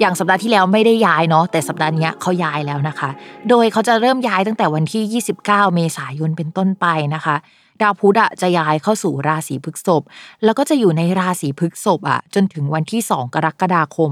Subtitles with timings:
[0.00, 3.10] อย่างสัปดาห์ที่แล้วไม่ได้ย้ายเนาะแต่สัปดาห์นี้เขาย้ายแล้วนะคะ
[3.48, 7.36] โดยเขาจะเริ่มย้ายตั้งแต่วันที่ 29 เมษายนเป็นต้นไปนะคะ
[7.82, 10.02] ดาวพุธอะจะย้ายเข้าสู่ราศีพฤกษภ
[10.44, 14.10] แล้วก็จะอยู่ในราศีพฤกษภอะจนถึงวันที่ 2 กรกฎาคม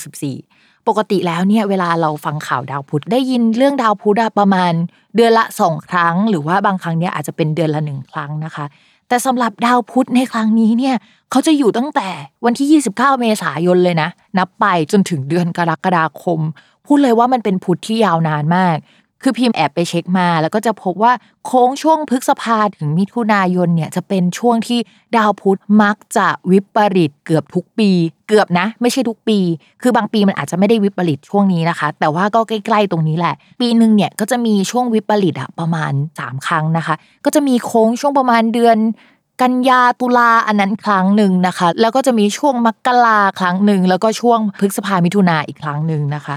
[0.00, 4.72] 2564 ปกติแล้วเนี่ยเวลาเราฟังข่าวดาวพุธได้ยินเรื่องดาวพุธประมาณ
[5.16, 8.64] เดือนละสองครั้ง หรือว่าบางครั้งเนี่ยอาจจะเป็นเดือนละหนึ่งครั้งนะคะ
[9.08, 10.96] แต่สำหรับดาวพุธในครั้งนี้เนี่ย
[11.30, 12.08] เขาจะอยู่ตั้งแต่
[12.44, 16.40] วันที่ 29 เมษายนเลยนะ นับไปจนถึงเดือนกรกฎาคม
[16.86, 18.76] พูดเลยว่ามันเป็นพุธที่ยาวนานมาก
[19.22, 21.12] คือพิมพ์แอบไปเช็คมา แล้วก็จะพบว่า
[21.46, 24.78] โค้งช่วงพฤษภาถึงมิถุนายนเนี่ยจะเป็นช่วงที่
[25.16, 27.90] ดาวพุธมักจะวิปริตเกือบทุกปี
[28.28, 29.38] เกือบนะ ไม่ใช่ทุกปี
[29.82, 38.78] คือบางปีมันอาจจะไม่ได้วิปริตช่วงนี้นะคะ แต่ว่าก็ใกล้ๆตรงนี้แหละ ปีหนึ่งเนี่ยก็จะมีช่วงวิปริตอะประมาณ 3 ครั้งนะคะ ก็จะมีโค้งช่วงประมาณเดือน
[39.42, 46.36] กันยาตุลาอันนั้นครั้งหนึ่งนะคะ แล้วก็จะมีช่วงมกราครั้งหนึ่งแล้วก็ช่วงพฤษภามิถุนาอีกครั้งหนึ่งนะคะ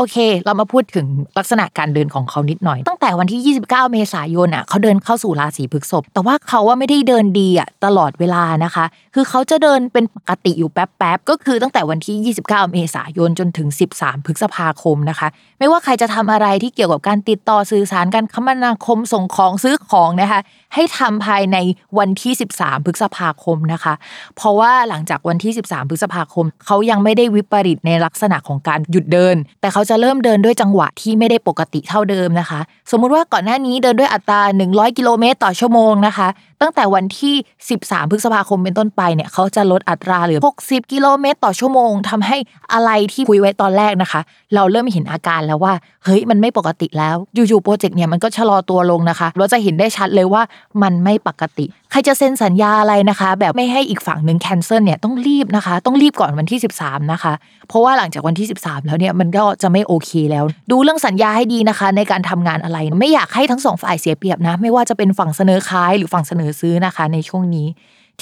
[0.00, 1.06] โอเค เรามาพูดถึง
[1.38, 15.28] ลักษณะการเดินของเขานิดหน่อย ตั้งแต่วันที่ 29 เมษายนอะเขาเดินเข้าสู่ราศีพฤษภแต่ว่าเขาว่าไม่ได้เดินดีอะตลอดเวลานะคะ คือเขาจะเดินเป็นปกติอยู่แป๊บๆก็คือตั้งแต่วันที่ 29 เมษายนจนถึง 13 พฤษภาคมนะคะ
[15.58, 20.40] ไม่ว่าใครจะทำอะไรที่เกี่ยวกับการติดต่อสื่อสารการคมนาคมส่งของซื้อของนะคะ
[20.74, 21.56] ให้ทำภายใน
[21.98, 23.94] วันที่ 13 พฤษภาคมนะคะ
[24.36, 34.40] เพราะว่าหลังจากวันที่ 13 พฤษภาคม เขายังไม่ได้วิปริตในลักษณะของการหยุดเดิน แต่เขาจะเริ่มเดินด้วยจังหวะที่ไม่ได้ปกติเท่าเดิมนะคะ สมมุติว่าก่อนหน้านี้เดินด้วยอัตรา
[34.70, 36.28] 100 กิโลเมตรต่อชั่วโมงนะคะ
[36.60, 37.34] ตั้งแต่วันที่
[37.72, 42.36] 13 พฤษภาคมเป็นต้นไปเนี่ยเขาจะลดอัตราเหลือ 60 กิโลเมตรต่อชั่วโมงทำให้
[42.72, 44.20] อะไรที่คุยไว้ตอนแรกนะคะ
[44.54, 45.72] เราเริ่มเห็นอาการแล้วว่า
[46.04, 50.42] เฮ้ยมันไม่ปกติแล้ว อยู่ๆโปรเจกต์เนี่ยมันก็ชะลอตัวลงนะคะ เราจะเห็นได้ชัดเลยว่า
[50.82, 57.32] มันไม่ปกติใครจะเซ็นสัญญาอะไรนะคะ แบบไม่ให้อีกฝั่งหนึ่ง cancel เนี่ยต้องรีบนะคะ ต้องรีบก่อนวันที่ 13 นะคะ
[57.68, 67.68] เพราะว่าหลังจากวันที่ 13 แล้วเนี่ยมันก็จะไม่โอเคแล้ว ดูเรื่องสัญญาให้ดีนะคะ ในการทำงานอะไร ไม่อยากให้ทั้งสองฝ่ายเสียเปรียบนะ ไม่ว่าจะเป็นฝั่งเสนอขายหรือฝั่งเสนอซื้อนะคะ ในช่วงนี้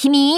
[0.01, 0.31] ทีนี้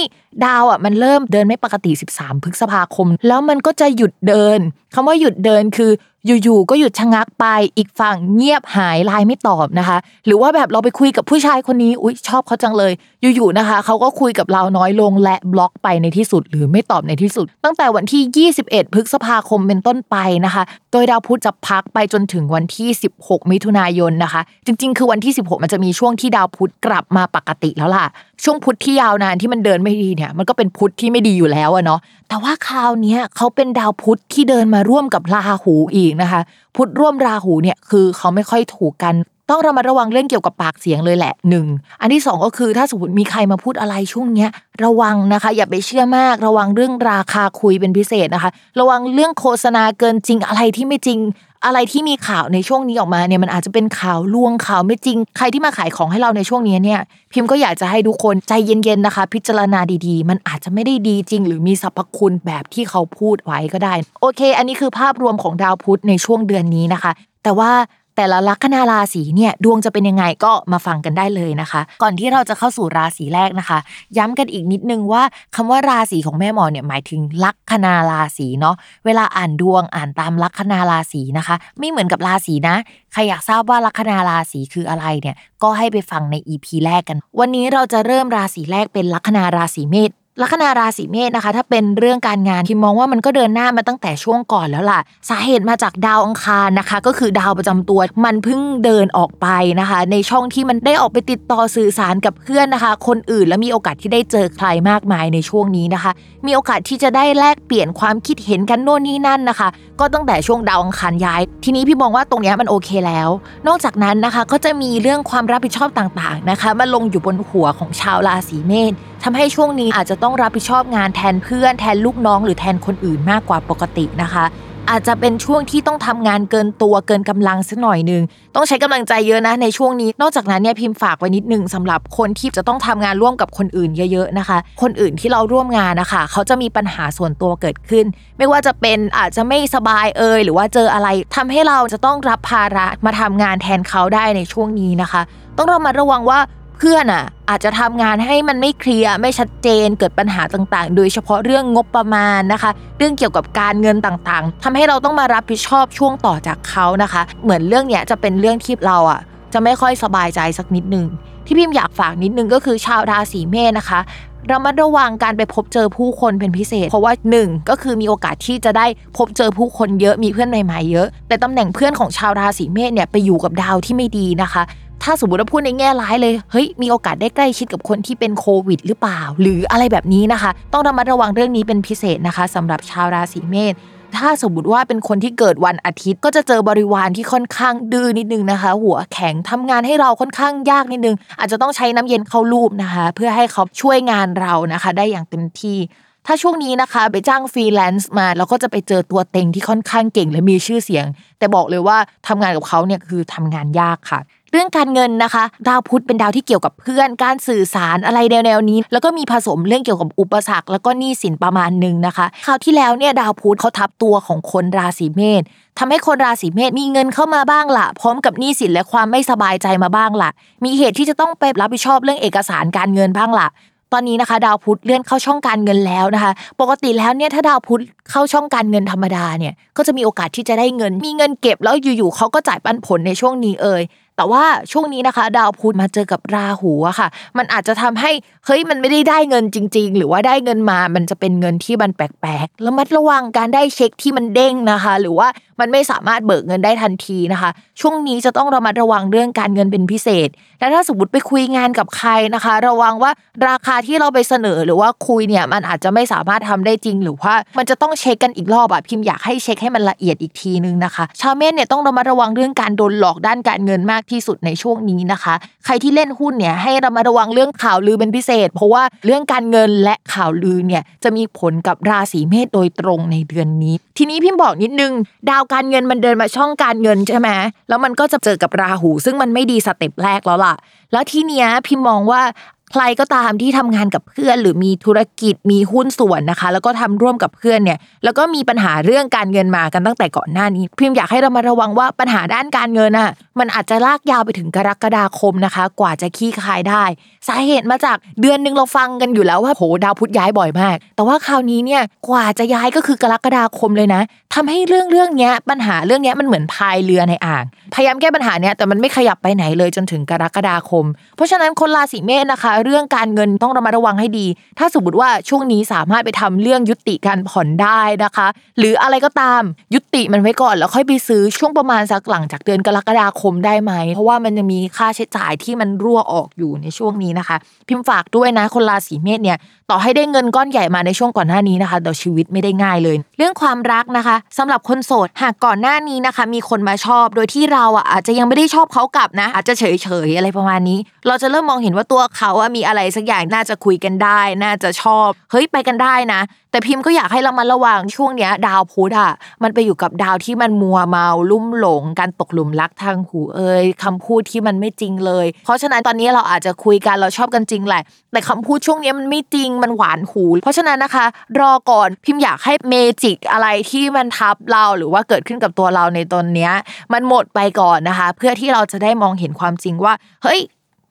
[0.45, 4.59] ดาวอะมันเริ่มเดินไม่ปกติ 13 พฤษภาคม แล้วมันก็จะหยุดเดิน
[4.94, 5.91] คำว่าหยุดเดินคือ
[6.25, 7.46] อยู่ๆก็หยุดชะงักไป
[7.78, 12.94] อีกฝั่งเงียบหายไลน์ไม่ตอบนะคะ หรือว่าแบบเราไปคุยกับผู้ชายคนนี้อุ๊ยชอบเขาจังเลย
[13.35, 20.16] อยู่ๆนะคะเขาก็คุยกับเราน้อยลงและบล็อกไปในที่สุดหรือไม่ตอบในที่สุด ตั้งแต่วันที่ 21 พฤษภาคมเป็นต้นไป
[20.46, 22.89] นะคะโดยดาวพุธจะพักไปจนถึงวันที่
[23.19, 28.05] 16 มิถุนายนนะคะ จริง ๆ คือวันที่ 16 มันจะมีช่วงที่ดาวพุธกลับมาปกติแล้วล่ะ
[28.44, 36.41] ช่วงพุธที่ยาวนานที่มันเดินไม่ดีเนี่ย มันก็เป็นพุธที่ไม่ดีอยู่แล้วอะเนาะ แต่ว่าคราวนี้เขาเป็นดาวพุธที่เดินมาร่วมกับราหูอีกนะคะ
[36.75, 39.16] พุธร่วมราหูเนี่ยคือเขาไม่ค่อยถูกกัน
[39.50, 41.66] ต้องระมัดระวังเรื่องเกี่ยวกับปากเสียงเลยแหละหนึ่ง
[42.02, 44.50] อันที่สองก็คือถ้าสมมติมีใครมาพูดอะไรช่วงเนี้ย
[44.84, 51.20] ระวังนะคะ อย่าไปเชื่อมาก ระวังเรื่องราคาคุยเป็นพิเศษนะคะ ระวังเรื่องโฆษณาเกินจริงอะไรที่ไม่จริง
[51.66, 57.00] อะไรที่มีข่าวในช่วงนี้ออกมาเนี่ยมันอาจจะเป็นข่าวลวงข่าวไม่จริง ใครที่มาขายของให้เราในช่วงนี้เนี่ย
[57.31, 67.12] พิมพ์ก็อยากจะให้ทุกคนใจเย็นๆนะคะ พิจารณาดีๆ มันอาจจะไม่ได้ดีจริง หรือมีสรรพคุณแบบที่เขาพูดไว้ก็ได้ โอเค อันนี้คือภาพรวมของดาวพุธในช่วงเดือนนี้นะคะ
[67.44, 67.72] แต่ว่า
[68.21, 73.80] แต่ละลัคนาราศีเนี่ยดวงจะเป็นยังไงก็มาฟังกันได้เลยนะคะ ก่อนที่เราจะเข้าสู่ราศีแรกนะคะ
[74.18, 75.24] ย้ำกันอีกนิดนึงว่า
[75.56, 78.75] คำว่าราศีของแม่หมอเนี่ยหมายถึงลัคนาราศีเนาะ
[79.06, 82.75] เวลาอ่านดวงอ่านตามลัคนาราศีนะคะ ไม่เหมือนกับราศีนะ
[83.13, 95.00] ใครอยากทราบว่าลัคนาราศีคืออะไรเนี่ยก็ให้ไปฟังใน EP แรกกัน วันนี้เราจะเริ่มราศีแรกเป็นลัคนาราศีเมษ ลัคนาราศีเมษนะคะ ถ้าเป็นเรื่องการงานพิมมองว่ามันก็เดินหน้ามาตั้งแต่ช่วงก่อนแล้วล่ะ
[95.30, 99.47] สาเหตุมาจากดาวอังคารนะคะ ก็คือดาวประจำตัว มันเพิ่งเดินออกไป
[99.80, 106.12] นะคะ ในช่องที่มันได้ออกไปติดต่อสื่อสารกับเพื่อนนะคะ คนอื่นและมีโอกาสที่ได้เจอใครมากมายในช่วงนี้นะคะ
[106.45, 109.69] มีโอกาสที่จะได้แลกเปลี่ยนความคิดเห็นกันโน่นนี่นั่นนะคะ
[110.00, 113.30] ก็ตั้งแต่ช่วงดาวอังคารย้าย ทีนี้พี่มองว่าตรงนี้มันโอเคแล้ว
[113.68, 118.94] นอกจากนั้นนะคะก็จะมีเรื่องความรับผิดชอบต่างๆนะคะมาลงอยู่บนหัวของชาวราศีเมษ
[119.24, 124.45] ทำให้ช่วงนี้อาจจะต้องรับผิดชอบงานแทนเพื่อนแทนลูกน้องหรือแทนคนอื่นมากกว่าปกตินะคะ
[124.89, 128.21] อาจจะเป็นช่วงที่ต้องทำงานเกินตัวเกินกำลังสักหน่อยนึง
[128.56, 138.06] ต้องใช้กำลังใจเยอะนะในช่วงนี้ นอกจากนั้นเนี่ยพิมพ์ฝากไว้นิดนึงสำหรับคนที่จะต้องทำงานร่วมกับคนอื่นเยอะๆนะคะ คนอื่นที่เราร่วมงานนะคะเขาจะมีปัญหาส่วนตัวเกิดขึ้น
[138.38, 145.21] ไม่ว่าจะเป็นอาจจะไม่สบายเอ่ยหรือว่าเจออะไรทำให้เราจะต้องรับภาระมาทำงานแทนเขาได้ในช่วงนี้นะคะ
[145.57, 146.39] ต้องระมัดระวังว่า
[146.80, 159.20] เพื่อนอะอาจจะทำงานให้มันไม่เคลียร์ไม่ชัดเจนเกิดปัญหาต่างๆ โดยเฉพาะเรื่องงบประมาณนะคะ เรื่องเกี่ยวกับการเงินต่างๆทำให้เราต้องมารับผิดชอบช่วงต่อจากเขานะคะ เหมือนเรื่องเนี้ยจะเป็นเรื่องที่เราอะ
[159.54, 161.06] จะไม่ค่อยสบายใจสักนิดนึง
[161.46, 164.00] ที่พิมอยากฝากนิดนึงก็คือชาวราศีเมษนะคะ
[164.48, 168.86] เรามาระวังการไปพบเจอผู้คนเป็นพิเศษ เพราะว่าหนึ่งก็คือมีโอกาสที่จะได้
[169.18, 174.64] พบเจอผู้คนเยอะมีเพื่อนใหม่ๆเยอะ แต่ตำแหน่งเพื่อนของชาวราศีเมษเนี่ยไปอยู่กับดาวที่ไม่ดีนะคะ
[175.04, 183.74] ถ้าสมมติว่าพูดในแง่ร้ายเลย เฮ้ย มีโอกาสได้ใกล้ชิดกับคนที่เป็นโควิด หรือเปล่า หรืออะไรแบบนี้นะคะ ต้องระมัดระวังเรื่องนี้เป็นพิเศษนะคะสำหรับชาวราศีเมษ
[184.18, 195.78] ถ้าสมมติว่าเป็นคนที่เกิดวันอาทิตย์ ก็จะเจอบริวารที่ค่อนข้างดื้อนิดนึงนะคะ หัวแข็งทำงานให้เราค่อนข้างยากนิดนึง อาจจะต้องใช้น้ำเย็นเข้ารูปนะคะ เพื่อให้เขาช่วยงานเรานะคะ ได้อย่างเต็มที่
[196.25, 201.06] ถ้าช่วงนี้นะคะไปจ้างฟรีแลนซ์มาแล้วก็จะไปเจอตัวเต็งที่ค่อนข้างเก่งและมีชื่อเสียง
[201.40, 201.98] แต่บอกเลยว่า
[202.28, 204.19] ทำงานกับเขาเนี่ยคือทำงานยากค่ะ
[204.51, 215.44] เรื่องการเงินนะคะ ดาวพุธเป็นดาวที่เกี่ยวกับเพื่อน การสื่อสารอะไรแนวๆนี้ แล้วก็มีผสมเรื่องเกี่ยวกับอุปสรรค แล้วก็หนี้สินประมาณหนึ่งนะคะ คราวที่แล้วเนี่ยดาวพุธเขาทับตัวของคนราศีเมษ
[215.80, 220.30] ทำให้คนราศีเมษมีเงินเข้ามาบ้างละพร้อมกับหนี้สินและความไม่สบายใจมาบ้างละ
[220.66, 223.50] มีเหตุที่จะต้องไปรับผิดชอบเรื่องเอกสารการเงินบ้างละ
[223.94, 226.31] ตอนนี้นะคะ ดาวพุธเลื่อนเข้าช่องการเงินแล้วนะคะ
[226.62, 227.81] ปกติแล้วเนี่ยถ้าดาวพุธ
[228.12, 233.81] เข้าช่องการเงินธรรมดาเนี่ยก็จะมีโอกาสที่จะได้เงิน มีเงินเก็บแล้วอยู่ๆเขาก็จ่ายปันผลในช่วงนี้เอ่ย
[234.19, 237.07] แต่ว่าช่วงนี้นะคะ ดาวพุธมาเจอกับราหูอะค่ะ
[237.38, 238.12] มันอาจจะทำให้
[238.45, 245.27] เฮ้ยมันไม่ได้ได้เงินจริง ๆ หรือว่าได้เงินมามันจะเป็นเงินที่มันแปลกๆแล้วมัดระวังการได้เช็คที่มันเด้งนะคะ หรือว่า
[245.59, 247.50] มันไม่สามารถเบิกเงินได้ทันทีนะคะ
[247.81, 250.29] ช่วงนี้จะต้องระมัดระวังเรื่องการเงินเป็นพิเศษ
[250.59, 253.11] และถ้าสมมติไปคุยงานกับใครนะคะ ระวังว่า
[253.47, 265.33] ราคาที่เราไปเสนอหรือว่าคุยเนี่ยมันอาจจะไม่สามารถทำได้จริง หรือว่ามันจะต้องเช็คกันอีกรอบอะพิมพ์อยากให้เช็คให้มันละเอียดอีกทีนึงนะคะ ชาวเมษเนี่ยต้องระมัดระวังเรื่องการโดนหลอกด้านการเงินมากที่สุดในช่วงนี้นะคะ
[265.65, 274.91] ใครที่เล่นหุ้นเนี่ยให้ระมัดระวังเรื่องข่าวลือเป็นพิเศษ เพราะว่าเรื่องการเงินและข่าวลือเนี่ยจะมีผลกับราศีเมษโดยตรงในเดือนนี้ ทีนี้พิมพ์บอกนิดนึง
[275.29, 277.30] ดาวการเงินมันเดินมาช่องการเงินใช่ไหม
[277.69, 280.56] แล้วมันก็จะเจอกับราหู ซึ่งมันไม่ดีสเต็ปแรกแล้วล่ะ
[280.92, 282.22] แล้วทีเนี้ยพิมมองว่า
[282.71, 296.83] ใครก็ตามที่ทำงานกับเพื่อน หรือมีธุรกิจมีหุ้นส่วนนะคะ แล้วก็ทำร่วมกับเพื่อนเนี่ย แล้วก็มีปัญหาเรื่องการเงินมากันตั้งแต่ก่อนหน้านี้ พิมอยากให้เรามาระวังว่าปัญหาด้านการเงินอะมันอาจจะลากยาวไปถึงกรกฎาคมนะคะ กว่าจะขี้คลายได้
[297.27, 304.01] สาเหตุมาจากเดือนหนึ่งเราฟังกันอยู่แล้วว่าโหดาวพุธย้ายบ่อยมาก แต่ว่าคราวนี้เนี่ยกว่าจะย้ายก็คือกรกฎาคมเลยนะ
[304.36, 307.44] ทำให้เรื่องเรื่องนี้ปัญหาเรื่องนี้มันเหมือนพายเรือในอ่าง
[307.74, 310.86] พยายามแก้ปัญหาเนี้ยแต่มันไม่ขยับไปไหนเลยจนถึงกรกฎาคม
[311.16, 314.28] เพราะฉะนั้นคนราศีเมษนะคะเรื่องการเงินต้องระมัดระวังให้ดี
[314.59, 318.28] ถ้าสมมติว่าช่วงนี้สามารถไปทำเรื่องยุติการผ่อนได้นะคะ
[318.59, 319.42] หรืออะไรก็ตาม
[319.73, 327.35] ยุติมันไว้ก่อนแล้วค่อยไปซื้อช่วงประมาณสักหลังจากเดือนกรกฎาคมได้ไหม เพราะว่ามันจะมีค่าใช้จ่ายที่มันรั่วออกอยู่ในช่วงนี้นะคะ
[327.68, 329.37] พิมพ์ฝากด้วยนะคนราศีเมษเนี่ย
[329.71, 349.11] ต่อให้ได้เงินก้อนใหญ่มาในช่วงก่อนหน้านี้นะคะแต่ชีวิตไม่ได้ง่ายเลย เรื่องความรักนะคะสำหรับคนโสดหากก่อนหน้านี้นะคะ มีคนมาชอบโดยที่เราอะอาจจะยังไม่ได้ชอบเขากลับนะ อาจจะเฉยเฉยๆอะไรประมาณนี้ เราจะเริ่มมองเห็นว่าตัวเขาอะมีอะไรสักอย่างน่าจะคุยกันได้ น่าจะชอบ เฮ้ยไปกันได้นะ แต่พิมพ์ก็อยากให้เรามาระวังช่วงเนี้ย ดาวพุธอะ
[349.44, 361.06] มันไปอยู่กับดาวที่มันมัวเมาลุ่มหลง การตกหลุมรักทางหูเอ่ยคำพูดที่มันไม่จริงเลย เพราะฉะนั้นตอนนี้เราอาจจะคุยกันเราชอบกันจริงแหละ แต่คำพูดช่วงนี้มันไม่จริงมันหวานหู เพราะฉะนั้นนะคะ
[361.39, 366.51] รอก่อนพิมพ์อยากให้เมจิกอะไรที่มันทับเราหรือว่าเกิดขึ้นกับตัวเราในตอนเนี้ย
[366.94, 370.41] มันหมดไปก่อนนะคะ เพื่อที่เราจะได้มองเห็นความจริงว่า เฮ้ย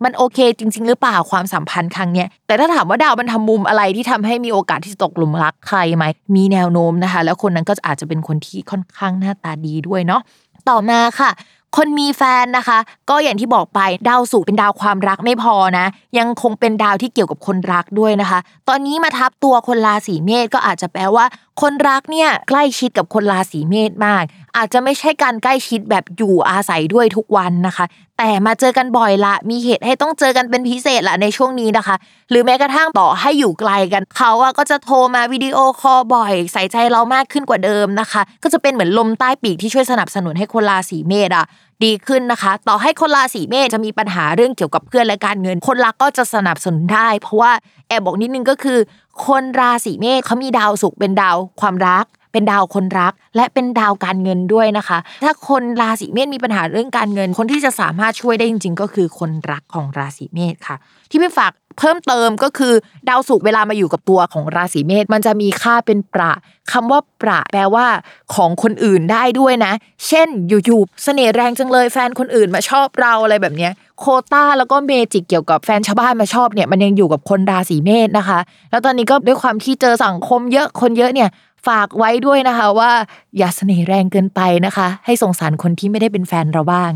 [0.04, 6.04] มันโอเคจริง ๆ หรือเปล่าความสัมพันธ์ครั้งเนี้ยแต่ถ้าถามว่าดาวมันทำมุมอะไรที่ทำให้มีโอกาสที่จะตกหลุมรักใครไหม
[6.36, 10.20] มีแนวโน้มนะคะ แล้วคนนั้นก็อาจจะเป็นคนที่ค่อนข้างหน้าตาดีด้วยเนาะ
[10.68, 11.30] ต่อมาค่ะ
[11.76, 12.78] คนมีแฟนนะคะ
[13.10, 15.86] ก็อย่างที่บอกไปดาวศุกร์เป็นดาวความรักไม่พอนะ
[16.18, 18.38] ยังคงเป็นดาวที่เกี่ยวกับคนรักด้วยนะคะ
[18.68, 21.24] ตอนนี้มาทับตัวคนราศีเมษก็อาจจะแปลว่า
[21.62, 24.22] คนรักเนี่ยใกล้ชิดกับคนราศีเมษมาก
[24.58, 27.86] อาจจะไม่ใช่การใกล้ชิดแบบอยู่อาศัยด้วยทุกวันนะคะ
[28.18, 31.96] แต่มาเจอกันบ่อยละ มีเหตุให้ต้องเจอกันเป็นพิเศษละในช่วงนี้นะคะ
[32.30, 41.46] หรือแม้กระทั่งต่อให้อยู่ไกลกันเขาอะก็จะโทรมา video call บ่อย ใส่ใจเรามากขึ้นกว่าเดิมนะคะ ก็จะเป็นเหมือนลมใต้ปีกที่ช่วยสนับสนุนให้คนราศีเมษอะ
[41.84, 47.52] ดีขึ้นนะคะ ต่อให้คนราศีเมษจะมีปัญหาเรื่องเกี่ยวกับเพื่อนและการเงิน คนรักก็จะสนับสนุนได้ เพราะว่า
[47.88, 48.78] แอบบอกนิดนึงก็คือ
[49.26, 60.76] คนราศีเมษเขามีดาวศุกร์เป็นดาวความรัก เป็นดาวคนรัก และเป็นดาวการเงินด้วยนะคะ ถ้าคนราศีเมษมีปัญหาเรื่องการเงิน คนที่จะสามารถช่วยได้จริง ๆ ก็คือคนรักของราศีเมษค่ะ
[61.10, 62.74] ที่พี่ฝากเพิ่มเติมก็คือ
[63.08, 66.32] ดาวศุกร์เวลามาอยู่กับตัวของราศีเมษมันจะมีค่าเป็นประ
[66.72, 67.86] คำว่าประแปลว่า
[68.34, 69.72] ของคนอื่นได้ด้วยนะ
[70.06, 78.38] เช่นอยู่ๆเสน่ห์แรงจังเลยแฟนคนอื่นมาชอบเราอะไรแบบเนี้ยโควตาแล้วก็ magic เกี่ยวกับแฟนชาวบ้านมาชอบเนี่ยมันยังอยู่กับคนราศีเมษนะคะ
[78.70, 81.28] แล้วตอนนี้ก็ด้วยความที่เจอสังคมเยอะคนเยอะเนี่ย
[81.68, 82.92] ฝากไว้ด้วยนะคะว่า
[83.38, 86.92] อย่าเสน่ห์แรงเกินไปนะคะ ให้สงสารคนที่ไม่ได้เป็นแฟนเราบ้าง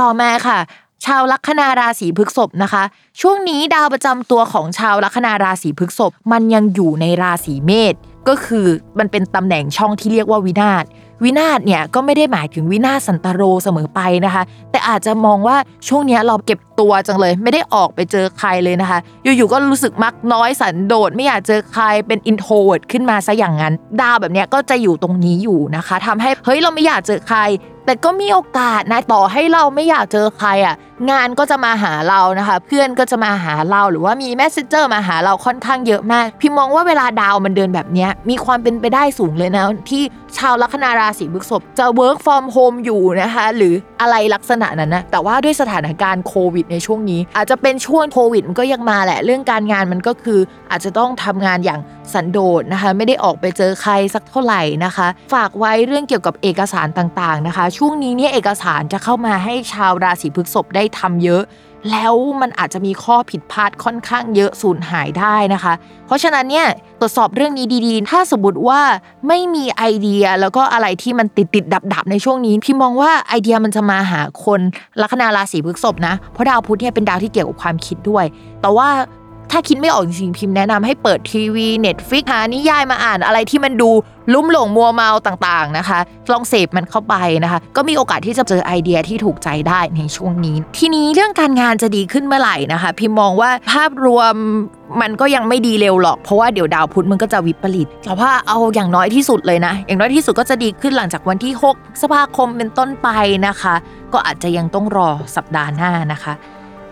[0.00, 0.58] ต่อมาค่ะ
[1.06, 2.82] ชาวลัคนาราศีพฤษภนะคะ
[3.20, 7.94] ช่วงนี้ดาวประจำตัวของชาวลัคนาราศีพฤษภมันยังอยู่ในราศีเมษ
[8.28, 8.66] ก็คือ
[8.98, 10.84] มันเป็นตำแหน่งช่องที่เรียกว่าวินาศ
[11.24, 15.56] วินาศเนี่ยก็ไม่ได้หมายถึงวินาศสันตะโรเสมอไปนะคะ แต่อาจจะมองว่า
[15.88, 27.40] ช่วงนี้เราเก็บตัวจังเลย ไม่ได้ออกไปเจอใครเลยนะคะ อยู่ๆก็รู้สึกมักน้อยสันโดษไม่อยากเจอใครเป็น introvert ขึ้นมาซะอย่างนั้น ดาวแบบนี้ก็จะอยู่ตรงนี้อยู่นะคะทำให้เฮ้ยเราไม่อยากเจอใคร
[27.88, 30.74] แต่ก็มีโอกาสนะต่อให้เราไม่อยากเจอใครอะ
[31.10, 40.02] งานก็จะมาหาเรานะคะ เพื่อนก็จะมาหาเราหรือว่ามี messenger มาหาเราค่อนข้างเยอะมาก พี่มองว่าเวลาดาวมันเดินแบบนี้มีความเป็นไปได้สูงเลยนะที่
[40.38, 50.40] ชาวลัคนาราศีพฤษภจะ work from home อยู่นะคะ หรืออะไรลักษณะนั้นนะแต่ว่าด้วยสถานการณ์โควิดในช่วงนี้ อาจจะเป็นช่วงโควิดมันก็ยังมาแหละ เรื่องการงานมันก็คือ
[50.70, 51.80] อาจจะต้องทำงานอย่าง
[52.12, 61.42] สันโดษนะคะ ไม่ได้ออกไปเจอใครสักเท่าไหร่นะคะ ฝากไว้เรื่องเกี่ยวกับเอกสารต่างๆนะคะ ช่วงนี้เนี่ยเอกสารจะเข้ามาให้ชาวราศีพฤษภได้ทำเยอะ
[61.90, 65.72] แล้วมันอาจจะมีข้อผิดพลาดค่อนข้างเยอะสูญหายได้นะคะ
[66.06, 66.66] เพราะฉะนั้นเนี่ย
[67.00, 68.80] ตรวจสอบเรื่องนี้ดีๆ ถ้าสมมติว่า
[69.28, 74.60] ไม่มีไอเดียแล้วก็อะไรที่มันติดติดดับดับในช่วงนี้ พี่มองว่าไอเดียมันจะมาหาคน
[75.02, 78.24] ลัคนาราศีพฤษภนะ เพราะดาวพุธเนี่ยเป็นดาวที่เกี่ยวกับความคิดด้วย
[78.62, 78.88] แต่ว่า
[79.50, 83.90] ถ้าคิดไม่ออกจริงๆพิมพ์แนะนำให้เปิดทีวี Netflix หานิยายมาอ่านอะไรที่มันดู
[84.32, 85.98] ลุ่มหลงมัวเมาต่างๆนะคะ
[86.32, 94.34] ลองเสพมันเข้าไปนะคะ ก็มีโอกาสที่จะเจอไอเดียที่ถูกใจได้ในช่วงนี้ ทีนี้เรื่องการงานจะดีขึ้นเมื่อไหร่นะคะ พิมมองว่าภาพรวม
[95.00, 103.08] มันก็ยังไม่ดีเร็วหรอกเพราะว่าเดี๋ยวดาวพุธมันก็จะวิปริตแต่ว่าเอาอย่างน้อยที่สุดเลยนะ อย่างน้อยที่สุดก็จะดีขึ้นหลังจากวันที่6พฤษภาคมเป็นต้นไป
[103.46, 103.74] นะคะ
[104.12, 106.32] ก็อาจจะยังต้องรอสัปดาห์หน้านะคะ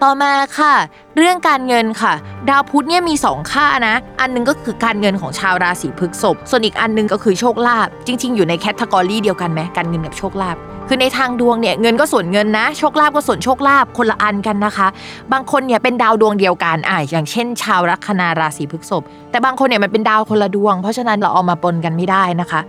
[0.04, 0.74] ต่อมาค่ะ
[1.18, 2.12] เรื่องการเงินค่ะ
[2.50, 10.56] ดาวพุธเนี่ยมี 2 ค่านะ อันหนึงก็คือการเงินของชาวราศีพฤษภส่วนอีกอันหนึงก็คือโชคลาภจริง ๆ อยู่ในแคตตากรีเดียวกันไหมการเงินกับโชคลาภ
[10.88, 14.88] คือในทางดวงเนี่ยเงินก็ส่วนเงินนะโชคลาภก็ส่วนโชคลาภคนละอันกันนะคะ
[15.32, 22.60] บางคนเนี่ยเป็นดาวดวงเดียวกันอะอย่างเช่น ชาวลัคนาราศีพฤษภแต่บางคนเนี่ยมันเป็นดาวคนละดวง เพราะฉะนั้นเราเอามาปนกันไม่ได้นะคะ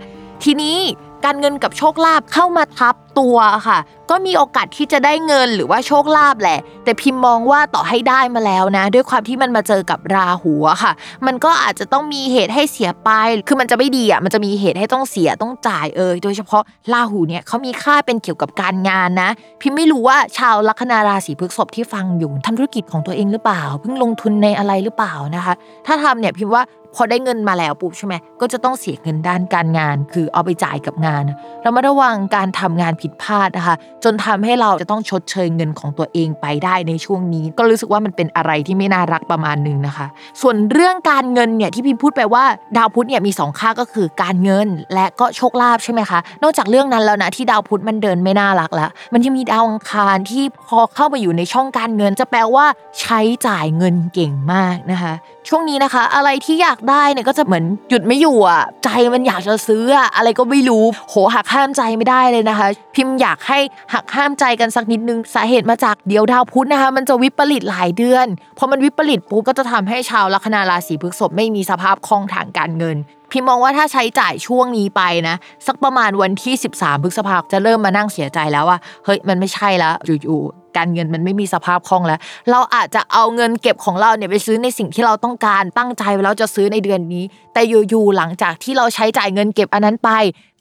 [0.44, 0.76] ทีนี้
[1.24, 3.36] การเงินกับโชคลาภเข้ามาทับ ตัว
[3.68, 3.78] ค่ะ
[4.10, 10.92] ก็มีโอกาสที่จะได้เงินหรือว่าโชคลาภแหละ แต่พิมพ์มองว่าต่อให้ได้มาแล้วนะ ด้วยความที่มันมาเจอกับราหูค่ะ
[11.26, 13.10] มันก็อาจจะต้องมีเหตุให้เสียไป
[13.48, 19.30] คือมันจะไม่ดีอะมันจะมีเหตุให้ต้องเสียต้องจ่ายเออโดยเฉพาะราหูเนี่ยเขามีค่าเป็นเกี่ยวกับการงานนะ
[19.60, 25.54] พิมไม่รู้ว่าชาวลัคนาราศีพฤษภที่ฟังอยู่ทำธุรกิจของตัวเองหรือเปล่า เพิ่งลงทุนในอะไรหรือเปล่านะคะ
[25.86, 26.64] ถ้าทำเนี่ยพิมว่า
[26.98, 31.24] พอได้เงินมาแล้วปุ๊บใช่ไหมก็จะต้องเสียเงินด้านการงาน คือเอาไปจ่ายกับงาน
[31.62, 40.06] เรามาระวังการทำงานผิดพลาดนะคะ จนทำให้เราจะต้องชดเชยเงินของตัวเองไปได้ในช่วงนี้ ก็รู้สึกว่ามันเป็นอะไรที่ไม่น่ารักประมาณหนึงนะคะ
[40.42, 42.44] ส่วนเรื่องการเงินเนี่ยที่พิมพูดไปว่า
[42.76, 52.66] ดาวพุธเนี่ยมีสองค่าก็คือการเงินและก็โชคลาภใช่ไหมคะนอกจากเรื่องนั้นแล้วนะที่ดาวพุธมันเดินไม่น่ารักแล้ว มันยังมีดาวอังคารที่พอเข้ามาอยู่ในช่องการเงิน จะแปลว่า
[53.00, 55.12] ใช้จ่ายเงินเก่งมากนะคะ
[55.48, 63.58] ช่วงนี้นะคะ อะไรที่อยากได้เนี่ยก็จะเหมือนหยุดไม่อยู่อะใจมันอยากจะซื้ออะอะไรก็ไม่รู้โหหักห้ามใจไม่ได้เลยนะคะพิมพ์อยากให้
[63.94, 68.26] หักห้ามใจกันสักนิดนึงสาเหตุมาจากเดียวดาวพุธนะคะ มันจะวิปริตหลายเดือน
[68.58, 72.96] พอมันวิปริตปุ๊บก็จะทำให้ชาวลัคนาราศีพฤษภไม่มีสภาพคล่องทางการเงิน
[73.30, 75.36] พิมมองว่าถ้าใช้จ่ายช่วงนี้ไปนะ
[75.66, 82.18] สักประมาณวันที่ 13พฤษภาคมจะเริ่มมานั่งเสียใจแล้วว่าเฮ้ยมันไม่ใช่แล้วอยู่ๆ การเงินมันไม่มีสภาพคล่องแล้ว
[82.50, 90.10] เราอาจจะเอาเงินเก็บของเราเนี่ยไปซื้อในสิ่งที่เราต้องการตั้งใจไว้แล้วจะซื้อในเดือนนี้ แต่อยู่ๆหลังจากที่เราใช้จ่ายเงินเก็บอันนั้นไป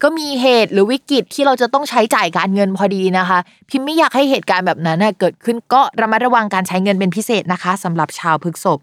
[0.03, 8.79] ก็มีเหตุหรือวิกฤตที่เราจะต้องใช้จ่ายการเงินพอดีนะคะ พิมไม่อยากให้เหตุการณ์แบบนั้นเกิดขึ้นก็ระมัดระวังการใช้เงินเป็นพิเศษนะคะสำหรับชาวพฤกษภ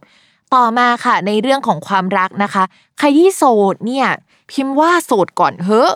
[0.55, 2.65] ต่อมาค่ะในเรื่องของความรักนะคะ
[2.99, 4.07] ใครที่โสดเนี่ย
[4.53, 5.89] พิมพ์ว่าโสดก่อนเฮ้อ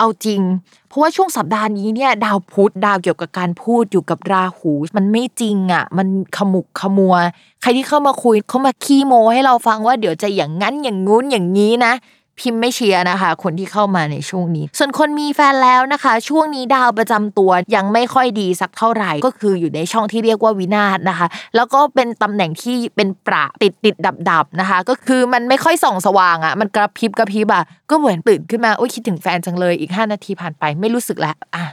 [0.00, 0.42] เอาจริง
[0.88, 7.14] เพราะว่าช่วงสัปดาห์นี้เนี่ย ดาวพุธดาวเกี่ยวกับการพูดอยู่กับราหู มันไม่จริงอะ มันขมุกขมัว
[7.60, 11.92] ใครที่เข้ามาคุยเขามาขี้โมให้เราฟังว่าเดี๋ยวจะอย่างนั้นอย่างงู้นอย่างนี้นะ
[12.40, 31.64] พิมพ์ไม่เชียร์นะคะ คนที่เข้ามาในช่วงนี้ ส่วนคนมีแฟนแล้วนะคะ ช่วงนี้ดาวประจำตัวยังไม่ค่อยดีสักเท่าไหร่ก็คืออยู่ในช่องที่เรียกว่าวินาศนะคะ แล้วก็เป็นตำแหน่งที่เป็นประติดติดดับดับนะคะ ก็คือมันไม่ค่อยส่องสว่างอะมันกระพริบกระพริบอะก็เหมือนตื่นขึ้นมาโอ้ยคิดถึงแฟนจังเลยอีก 5 นาทีผ่านไปไม่รู้สึกแล้วอะ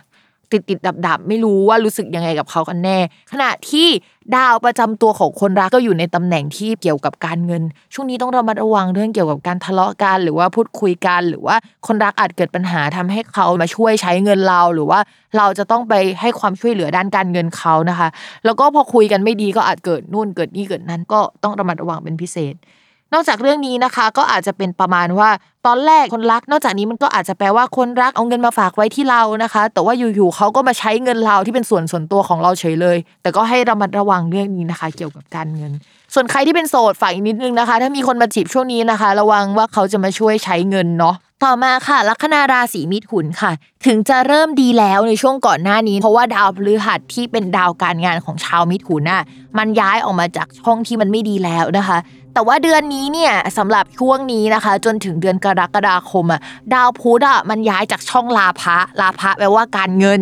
[0.51, 2.97] ติดติดดับดับไม่รู้ว่ารู้สึกยังไงกับเขากันแน่
[3.31, 3.87] ขณะที่
[4.35, 7.63] ดาวประจำตัวของคนรักก็อยู่ในตำแหน่งที่เกี่ยวกับการเงิน
[7.93, 11.55] ช่วงนี้ต้องระมัดระวังเรื่องเกี่ยวกับการทะเลาะกันหรือว่าพูดคุยกัน หรือว่า
[11.87, 14.99] คนรักอาจเกิดปัญหาทำให้เขามาช่วยใช้เงินเราหรือว่า
[15.37, 18.07] เราจะต้องไปให้ความช่วยเหลือด้านการเงินเขานะคะ
[18.45, 22.55] แล้วก็พอคุยกันไม่ดีก็อาจเกิดนู่นเกิดนี่เกิดนั้นก็ต้องระมัดระวังเป็นพิเศษ
[23.13, 25.29] นอกจากเรื่องนี้นะคะ ก็อาจจะเป็นประมาณว่า
[25.65, 35.71] ตอนแรกคนรัก นอกจากนี้มันก็อาจจะแปลว่าคนรักเอาเงินมาฝากไว้ที่เรานะคะ แต่ว่าอยู่ๆเขาก็มาใช้เงินเราที่เป็นส่วนส่วนตัวของเราเฉยเลย แต่ก็ให้ระมัดระวังเรื่องนี้นะคะ เกี่ยวกับการเงิน
[36.13, 43.51] ส่วนใครที่เป็นโสดฝากอีกนิดนึงนะคะ ถ้ามีคนมาจีบช่วงนี้นะคะ ระวังว่าเขาจะมาช่วยใช้เงินเนาะ ต่อมาค่ะลัคนาราศีมิถุนค่ะ
[43.85, 49.23] ถึงจะเริ่มดีแล้วในช่วงก่อนหน้านี้ เพราะว่าดาวพฤหัสที่เป็นดาวการงานของชาวมิถุนน่ะ
[49.57, 51.97] มันย้ายออกมาจากช่องที่มันไม่ดีแล้วนะคะ
[52.33, 56.41] แต่ว่าเดือนนี้เนี่ยสำหรับช่วงนี้นะคะ จนถึงเดือนกรกฎาคมอะ
[56.73, 60.21] ดาวพุธอะมันย้ายจากช่องลาภะลาภะแปลว่าการเงิน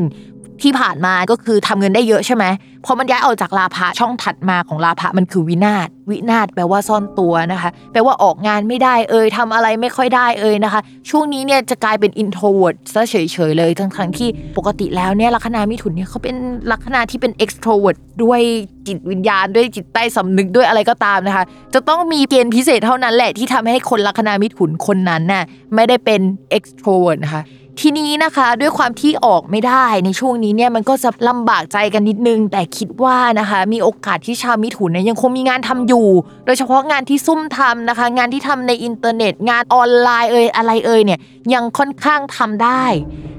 [0.62, 2.46] ที่ผ่านมาก็คือทำเงินได้เยอะใช่ไหม
[2.86, 13.16] พอมันย้ายออกจากลาภะช่องถัดมาของลาภะมันคือวินาศวินาศแปลว่าซ่อนตัวนะคะ แปลว่าออกงานไม่ได้เอ่ยทำอะไรไม่ค่อยได้เอ่ยนะคะ ช่วงนี้เนี่ยจะกลายเป็น introvert ซะเฉ
[13.50, 16.36] ยๆเลยทั้งทั้งที่ปกติแล้วเนี่ยลัคนามิถุนเนี่ยเขาเป็น
[16.72, 18.42] ลัคนาที่เป็น extrovert ด้วย
[18.88, 21.44] จิตวิญญาณด้วยจิตใต้สำนึกด้วยอะไรก็ตามนะคะ
[21.74, 25.44] จะต้องมีเกณฑ์พิเศษเท่านั้นแหละที่ทำให้คนลัคนามิถุนคนนั้นน่ะ
[25.76, 26.22] ไม่ได้เป็น
[26.58, 27.44] extrovert นะคะ
[27.80, 36.08] ทีนี้นะคะด้วยความที่ออกไม่ได้ในช่วงนี้เนี่ยมันก็จะลำบากใจกันนิดนึง แต่คิดว่านะคะ มีโอกาสที่ชาวมิถุนเนี่ยยังคงมีงานทำอยู่
[36.46, 41.20] โดยเฉพาะงานที่ซุ่มทำนะคะ งานที่ทำในอินเทอร์เน็ต งานออนไลน์เอ่ยอะไรเอ่ยเนี่ย
[41.54, 42.84] ยังค่อนข้างทำได้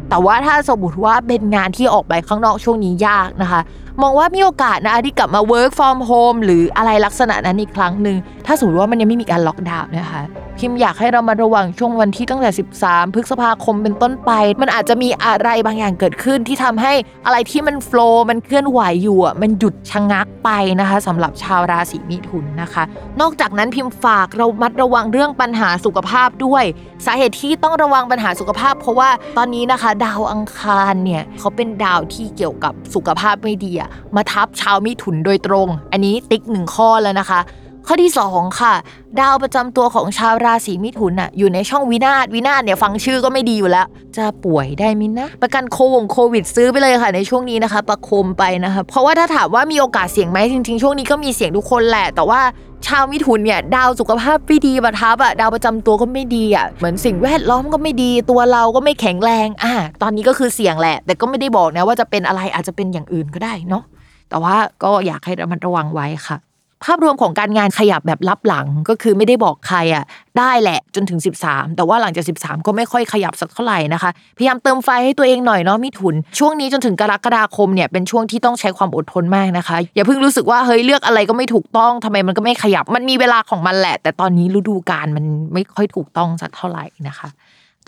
[0.09, 3.61] แต่ว่าถ้าสมมติว่าเป็นงานที่ออกไปข้างนอกช่วงนี้ยากนะคะ
[4.03, 10.23] มองว่ามีโอกาสนะที่กลับมา work from home หรืออะไรลักษณะนั้นอีกครั้งหนึ่ง ถ้าสมมติว่ามันยังไม่มีการล็อกดาวน์นะคะ
[10.59, 12.51] พิมอยากให้เรามาระวังช่วงวันที่ตั้งแต่
[12.83, 14.31] 13 พฤษภาคมเป็นต้นไป
[14.61, 16.93] มันอาจจะมีอะไรบางอย่างเกิดขึ้นที่ทำให้
[17.27, 22.83] อะไรที่มัน flow มันเคลื่อนไหวอยู่อะมันหยุดชะงักไปนะคะสำหรับชาวราศีมิถุนนะคะ
[23.21, 26.65] นอกจากนั้นพิมฝากเรามัดระวังเรื่องปัญหาสุขภาพด้วย
[27.07, 33.73] สาเหตุที่ต้องระวังปัญหาสุขภาพ เพราะว่าตอนนี้นะคะ ดาวอังคารเนี่ยเขาเป็นดาวที่เกี่ยวกับสุขภาพไม่ดี
[34.17, 37.41] มาทับชาวมิถุนโดยตรง อันนี้ติ๊กหนึ่งข้อแล้วนะคะ
[37.89, 38.75] ข้อที่ 2 ค่ะ
[39.21, 52.41] ดาวประจำตัวของชาวราศีมิถุนอะอยู่ในช่องวินาศวินาศเนี่ยฟังชื่อก็ไม่ดีอยู่แล้ว จะป่วยได้มินะ ประกันโควงโควิดซื้อไปเลยค่ะในช่วงนี้นะคะ ประโคมไปนะคะ เพราะว่าถ้าถามว่ามีโอกาสเสี่ยงไหมจริง ๆ ช่วงนี้ก็มีเสี่ยงทุกคนแหละ แต่ว่า
[52.87, 63.85] ชาวมิถุนเนี่ยดาวสุขภาพไม่ดีประทับอะดาวประจำตัวก็ไม่ดีอะเหมือนสิ่งแวดล้อมก็ไม่ดี ตัวเราก็ไม่แข็งแรงอะตอนนี้ก็คือเสี่ยงแหละ แต่ก็ไม่ได้บอกนะว่าจะเป็นอะไรอาจจะเป็นอย่างอื่นก็ได้เนาะ
[64.29, 66.37] แต่ว่าก็อยากให้ระมัดระวังไว้ค่ะ
[66.85, 70.05] ภาพรวมของการงานขยับแบบลับหลังก็คือไม่ได้บอกใครอะ
[70.39, 87.29] ได้แหละจนถึง 13 แต่ว่าหลังจาก 13 ก็ไม่ค่อยขยับสักเท่าไหร่นะคะ พยายามเติมไฟให้ตัวเองหน่อยเนาะมิถุน ช่วงนี้จนถึงกรกฎาคมเนี่ยเป็นช่วงที่ต้องใช้ความอดทนมากนะคะ อย่าเพิ่งรู้สึกว่าเฮ้ยเลือกอะไรก็ไม่ถูกต้องทำไมมันก็ไม่ขยับมันมีเวลาของมันแหละ แต่ตอนนี้ฤดูกาลมันไม่ค่อยถูกต้องสักเท่าไหร่นะคะ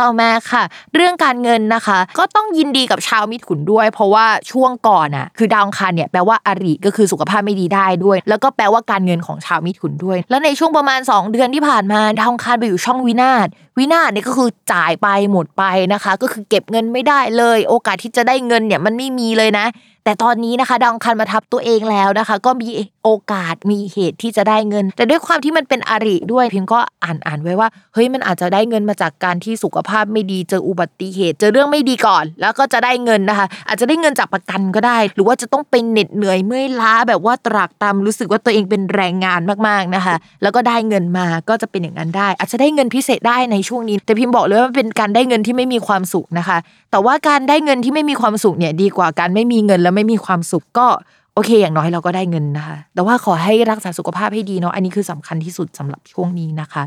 [0.00, 0.62] ต่อมาค่ะ
[0.94, 19.66] เรื่องการเงินนะคะ ก็ต้องยินดีกับชาวมิถุนด้วย เพราะว่าช่วงก่อนอะคือดาวคารเนี่ยแปลว่าอริก็คือสุขภาพไม่ดีได้ด้วย แล้วก็แปลว่าการเงินของชาวมิถุนด้วย แล้วในช่วงประมาณ 2 เดือนที่ผ่านมาดาวคารไปอยู่ช่องวินาศวินาศเนี่ยก็คือจ่ายไปหมดไปนะคะ ก็คือเก็บเงินไม่ได้เลย โอกาสที่จะได้เงินเนี่ยมันไม่มีเลยนะ
[20.08, 22.68] แต่ตอนนี้นะคะดองคารมาทับตัวเองแล้วนะคะ ก็มี
[23.04, 46.58] โอกาสมีเหตุที่จะได้เงิน แต่ด้วยความที่มันเป็นอริด้วยพิมก็อ่านอ่านไว้ว่าเฮ้ยมันอาจจะได้เงินมาจากการที่สุขภาพไม่ดีเจออุบัติเหตุ เจอเรื่องไม่ดีก่อน แล้วก็จะได้เงินนะคะ อาจจะได้เงินจากประกันก็ได้ หรือว่าจะต้องเป็นเหน็ดเหนื่อยเมื่อยล้าแบบว่าตรากตามรู้สึกว่าตัวเองเป็นแรงงานมากๆนะคะ แล้วก็ได้เงินมาก็จะเป็นอย่างนั้นได้ อาจจะได้เงินพิเศษได้ในช่วงนี้ แต่พิมบอกเลยว่าเป็นการได้เงินที่ไม่มีความสุขนะคะ
[46.90, 50.87] แต่ว่าการได้เงินที่ไม่มีความสุขเนี่ยดีกว่าการไม่มีเงินแล้วไม่มีความสุขก็
[51.34, 56.82] โอเค อย่างน้อยเราก็ได้เงินนะคะ แต่ว่าขอให้รักษาสุขภาพให้ดีเนาะอันนี้คือสำคัญที่สุดสำหรับช่วงนี้นะคะ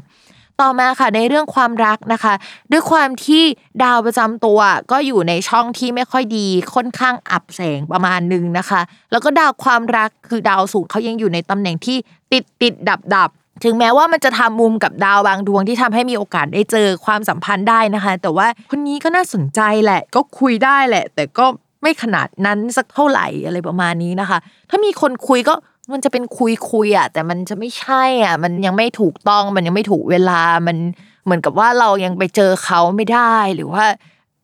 [0.61, 2.33] ต่อมาค่ะในเรื่องความรักนะคะ
[2.71, 3.43] ด้วยความที่
[3.83, 4.59] ดาวประจำตัว
[4.91, 11.97] ก็อยู่ในช่องที่ไม่ค่อยดีค่อนข้างอับแสงประมาณหนึ่งนะคะ แล้วก็ดาวความรักคือดาวสูงเขายังอยู่ในตำแหน่งที่
[12.31, 13.29] ติดติดดับดับ
[13.63, 21.45] ถึงแม้ว่ามันจะทำมุมกับดาวบางดวงที่ทำให้มีโอกาสได้เจอความสัมพันธ์ได้นะคะ แต่ว่าคนนี้ก็น่าสนใจแหละ ก็คุยได้แหละ แต่ก็
[21.81, 24.37] ไม่ขนาดนั้นสักเท่าไหร่อะไรประมาณนี้นะคะ
[24.69, 25.55] ถ้ามีคนคุยก็
[25.91, 30.77] มันจะเป็นคุยคุยอะแต่มันจะไม่ใช่อะมันยังไม่ถูกต้องมันยังไม่ถูกเวลามัน
[31.25, 33.85] เหมือนกับว่าเรายังไปเจอเขาไม่ได้หรือว่า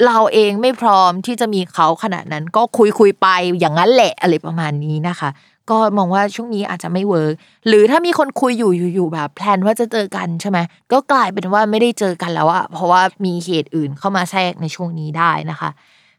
[0.05, 3.27] เราเองไม่พร้อมที่จะมีเขาขนาดนั้น ก็คุยคุยไป
[3.59, 5.29] อย่างนั้นแหละอะไรประมาณนี้นะคะ
[5.69, 7.33] ก็มองว่าช่วงนี้อาจจะไม่ work
[7.67, 10.59] หรือถ้ามีคนคุยอยู่อยู่ๆแบบ plan ว่าจะเจอกันใช่ไหม
[10.91, 15.69] ก็กลายเป็นว่าไม่ได้เจอกันแล้วอะเพราะว่ามีเหตุอื่นเข้ามาแทรกในช่วงนี้ได้นะคะ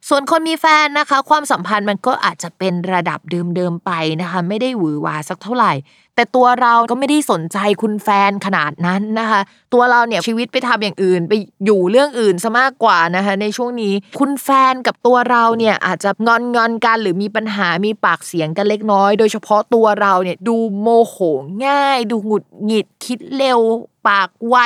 [0.08, 3.90] ส่วนคนมีแฟนนะคะ ความสัมพันธ์มันก็อาจจะเป็นระดับเดิมๆไป
[4.22, 5.72] นะคะ ไม่ได้หวือหวาสักเท่าไหร่
[6.18, 9.40] แต่ตัวเราก็ไม่ได้สนใจคุณแฟนขนาดนั้นนะคะ
[9.74, 11.32] ตัวเราเนี่ยชีวิตไปทำอย่างอื่น ไป
[11.64, 21.16] อยู่เรื่องอื่นซะมากกว่านะคะ ในช่วงนี้คุณแฟนกับตัวเราเนี่ยอาจจะงอนงอนกันหรือมีปัญหามีปากเสียงกันเล็กน้อย โดยเฉพาะตัวเราเนี่ยดูโมโห
[21.66, 23.60] ง่าย ดูหงุดหงิดคิดเร็ว
[24.08, 24.56] ปากไว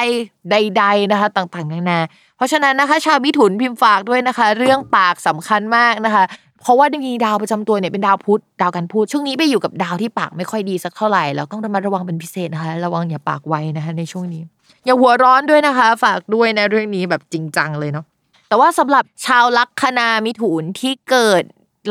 [0.50, 2.00] ใด ๆนะคะ ต่างๆนานา
[2.36, 6.24] เพราะฉะนั้นนะคะ ชาวมิถุนพิมพ์ฝากด้วยนะคะ เรื่องปากสำคัญมากนะคะ
[6.62, 14.42] เพราะว่ามีดาวประจำตัวเนี่ยเป็นดาวพุธดาวกันพูดช่วงนี้ไปอยู่กับดาวที่ปากไม่ค่อยดีสักเท่าไหร่เราต้องระมัดระวังเป็นพิเศษนะคะระวังอย่าปากไวนะคะในช่วงนี้
[14.84, 18.04] อย่าหัวร้อนด้วยนะคะ ฝากด้วยนะเรื่องนี้แบบจริงจังเลยเนาะ
[18.48, 21.42] แต่ว่าสำหรับชาวลัคนามิถุนที่เกิด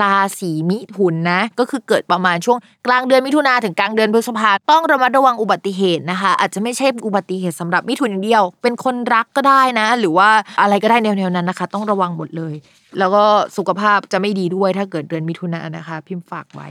[0.01, 10.29] ราศีมิถุนนะ ก็คือเกิดประมาณช่วงกลางเดือนมิถุนาถึงกลางเดือนพฤษภาต้องระมัดระวังอุบัติเหตุนะคะ อาจจะไม่ใช่อุบัติเหตุสำหรับมิถุนอย่างเดียว เป็นคนรักก็ได้นะ หรือว่า
[10.61, 12.53] อะไรก็ได้แนวๆนั้นนะคะ ต้องระวังหมดเลย
[12.99, 13.23] แล้วก็
[13.57, 16.69] สุขภาพจะไม่ดีด้วยถ้าเกิดเดือนมิถุนานนะคะ พิมพ์ฝากไว้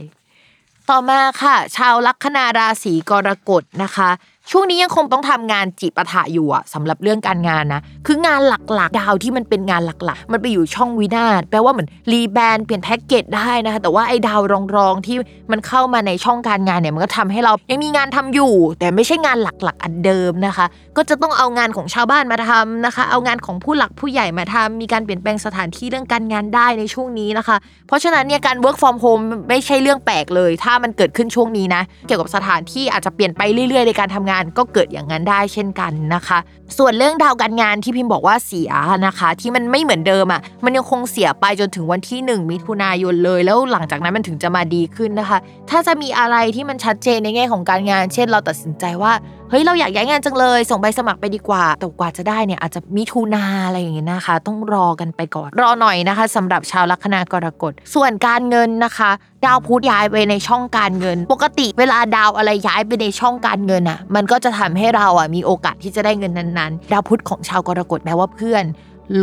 [0.90, 4.10] ต่อมาค่ะ ชาวลัคนาราศีกรกฎนะคะ
[4.52, 14.40] ช่วงนี้ยังคงต้องทำงานจิปาถะอยู่อะสำหรับเรื่องการงานนะ คืองานหลักๆ ดาวที่มันเป็นงานหลักๆ มันไปอยู่ช่องวินาศแปลว่าเหมือนรีแบรนด์เปลี่ยนแพ็กเกจได้นะคะแต่ว่าไอ้ดาว
[14.76, 15.16] รองๆที่
[15.50, 36.38] มันเข้ามาในช่องการงานเนี่ยมันก็ทำให้เรายังมีงานทำอยู่ แต่ไม่ใช่งานหลักๆ อันเดิมนะคะ ก็จะต้องเอางานของชาวบ้านมาทำนะคะ เอางานของผู้หลักผู้ใหญ่มาทำมีการเปลี่ยนแปลงสถานที่เรื่องการงานได้ในช่วงนี้นะคะ เพราะฉะนั้นเนี่ยการ work from home ไม่ใช่เรื่องแปลกเลย ถ้ามันเกิดขึ้นช่วงนี้นะเกี่ยวกับสถานที่อาจจะเปลี่ยนไปเรื่อยๆในการทำงานก็เกิดอย่างนั้นได้เช่นกันนะคะ
[36.78, 38.70] ส่วนเรื่องดาวการงานที่พิมพ์บอกว่าเสีย
[39.06, 45.38] นะคะ ที่มันไม่เหมือนเดิมอะมันยังคงเสียไปจนถึงวันที่ 1 มิถุนายนเลย แล้วหลังจากนั้นมันถึงจะมาดีขึ้นนะคะ
[45.70, 49.12] ถ้าจะมีอะไรที่มันชัดเจนในแง่ของการงาน เช่น เราตัดสินใจว่า
[49.50, 59.10] เฮ้ยเราอยากย้ายงานจังเลย ส่งใบสมัครไปดีกว่า แต่กว่าจะได้เนี่ยอาจจะมิถุนาอะไรอย่างเงี้ยนะคะ ต้องรอกันไปก่อน รอหน่อยนะคะสำหรับชาวลัคนากรกฎ ส่วนการเงินนะคะ
[59.46, 68.64] ดาวพุธย้ายไปในช่องการเงิน ปกติเวลาดาวอะไรย้ายไปในช่องการเงินอะ มันก็จะทำให้เราอะมีโอกาสที่จะได้เงินนั้นๆ ดาวพุธของชาวกรกฎแปลว่าเพื่อน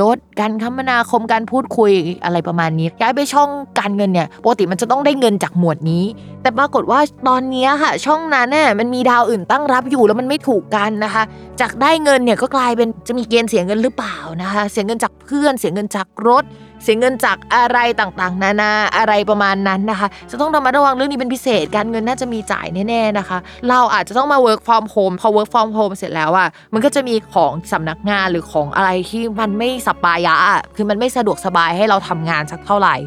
[0.02, 1.92] ลดการคมนาคมการพูดคุย
[2.24, 6.04] อะไรประมาณนี้ย้ายไปช่องการเงินเนี่ยปกติมันจะต้องได้เงินจากหมวดนี้
[6.42, 11.24] แต่ปรากฏว่าตอนนี้ค่ะ ช่องนั้นน่ยมันมีดาวอื่นตั้งรับอยู่แล้วมันไม่ถูกกันนะคะ
[11.62, 16.44] จากได้เงินเนี่ยก็กลายเป็นจะมีเกณฑ์เสียเงินหรือเปล่านะคะ เสียเงินจากเพื่อน เสียเงินจากรถ
[16.84, 23.38] เสียเงินจากอะไรต่างๆ นานาอะไรประมาณนั้นนะคะ จะต้องระมัดระวังเรื่องนี้เป็นพิเศษการเงินน่าจะมีจ่ายแน่ๆนะคะ
[23.70, 30.36] เราอาจจะต้องมา work from home พอ work from home เสร็จแล้วอะมันก็จะมีของสำนักงานหรือของอะไรที่มันไม่สบายะ
[30.76, 32.98] คือมันไม่สะดวกสบายให้เราทำงานสักเท่าไหร่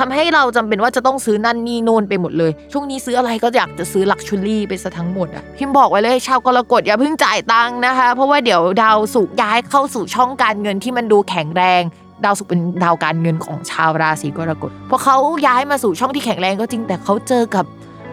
[0.00, 11.82] ทำให้เราจำเป็นว่าจะต้องซื้อนั่นนี่โน่นไปหมดเลย ช่วงนี้ซื้ออะไรก็อยากจะซื้อลักชัวรี่ไปซะทั้งหมดอะ พิมพ์บอกไว้เลยชาวกรกฎอย่าเพิ่งจ่ายตังค์นะคะ เพราะว่าเดี๋ยวดาวสุกย้ายเข้าสู่ช่องการเงินที่มันดูแข็งแรง
[12.24, 17.66] ดาวศุกร์เป็นดาวการเงินของชาวราศีกรกฎพอเขาย้ายมาสู่ช่องที่แข็งแรงก็จริง แต่เขาเจอกับ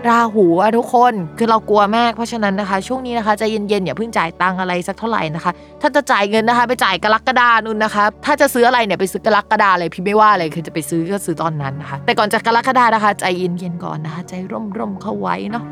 [0.10, 15.64] ราหูอะทุกคนคือเรากลัวมากเพราะฉะนั้นนะคะ ช่วงนี้นะคะใจเย็นๆอย่าเพิ่งจ่ายตังอะไรสักเท่าไหร่นะคะ ถ้าจะจ่ายเงินนะคะ ไปจ่ายกรกฎานุ่นนะคะ ถ้าจะซื้ออะไรเนี่ยไปซื้อกรกฎาเลยพี่ไม่ว่าเลยคือจะไปซื้อก็ซื้อตอนนั้นนะคะ แต่ก่อนจะกรกฎานะคะ ใจเย็นๆก่อนนะคะ ใจร่มๆเข้าไว้เนาะ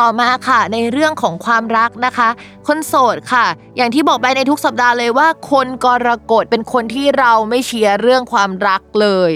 [0.00, 2.28] ต่อมาค่ะในเรื่องของความรักนะคะ
[2.66, 9.30] คนโสดค่ะ อย่างที่บอกไปในทุกสัปดาห์เลยว่า คนกรกฎเป็นคนที่เราไม่เชียร์เรื่องความรักเลย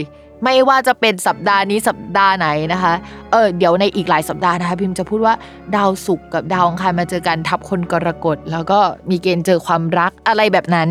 [0.45, 2.95] ไม่ว่าจะเป็นสัปดาห์นี้สัปดาห์ไหนนะคะ
[3.33, 5.35] เออเดี๋ยวในอีกหลายสัปดาห์นะคะพิมจะพูดว่า
[5.77, 8.79] ดาวศุกร์กับดาวอังคารมาเจอกันทับคนกรกฎแล้วก็
[9.11, 10.89] มีเกณฑ์เจอความรักอะไรแบบนั้น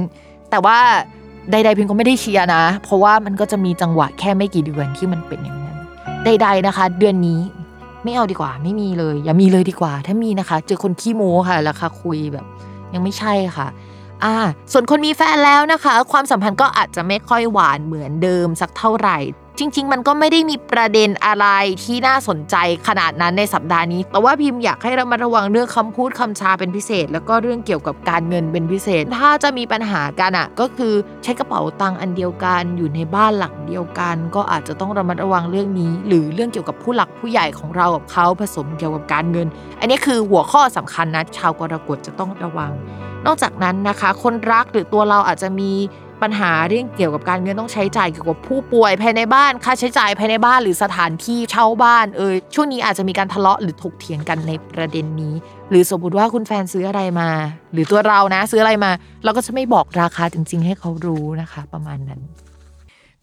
[0.50, 0.80] แต่ว่า
[1.52, 5.78] ใดๆพิมก็ไม่ได้เชียร์นะ เพราะว่ามันก็จะมีจังหวะแค่ไม่กี่เดือนที่มันเป็นอย่างนั้น
[6.26, 7.40] ใดๆนะคะ เดือนนี้
[8.06, 12.46] ไม่เอาดีกว่า ไม่มีเลย อย่ามีเลยดีกว่า ถ้ามีนะคะ เจอคนขี้โม้ค่ะราคาคุยแบบ
[12.94, 13.68] ยังไม่ใช่ค่ะ
[14.24, 14.36] อ่า
[14.72, 19.18] ส่วนคนมีแฟนแล้วนะคะ ความสัมพันธ์ก็อาจจะไม่ค่อยหวานเหมือนเดิมสักเท่าไหร่
[19.60, 21.48] จริง ๆ มันก็ไม่ได้มีประเด็นอะไร
[21.84, 22.56] ที่น่าสนใจ
[22.88, 39.48] ขนาดนั้นในสัปดาห์นี้ แต่ว่าพิมพ์อยากให้เรามาระวังเรื่องคำพูดคำชาเป็นพิเศษ แล้วก็เรื่องเกี่ยวกับการเงินเป็นพิเศษ ถ้าจะมีปัญหากันอะก็คือใช้กระเป๋าตังค์อันเดียวกันอยู่ในบ้านหลังเดียวกัน ก็อาจจะต้องระมัดระวังเรื่องนี้ หรือเรื่องเกี่ยวกับผู้หลักผู้ใหญ่ของเรากับเขาผสมเกี่ยวกับการเงิน
[39.80, 42.72] อันนี้คือหัวข้อสำคัญนะชาวกรกฎจะต้องระวัง
[43.26, 45.72] นอกจากนั้นนะคะ คนรักหรือตัวเราอาจจะมี
[46.22, 55.34] ปัญหาเรื่องเกี่ยวกับการเงินต้องใช้จ่ายเกี่ยวกับผู้ป่วยภายในบ้าน ค่าใช้จ่ายภายในบ้านหรือสถานที่เช่าบ้านเอยช่วงนี้อาจจะมีการทะเลาะหรือถกเถียงกันในประเด็นนี้
[55.70, 57.30] หรือสมมติว่าคุณแฟนซื้ออะไรมา
[57.74, 58.92] หรือตัวเรานะซื้ออะไรมา
[59.24, 62.22] เราก็จะไม่บอกราคาจริง ๆ ให้เขารู้นะคะ ประมาณนั้น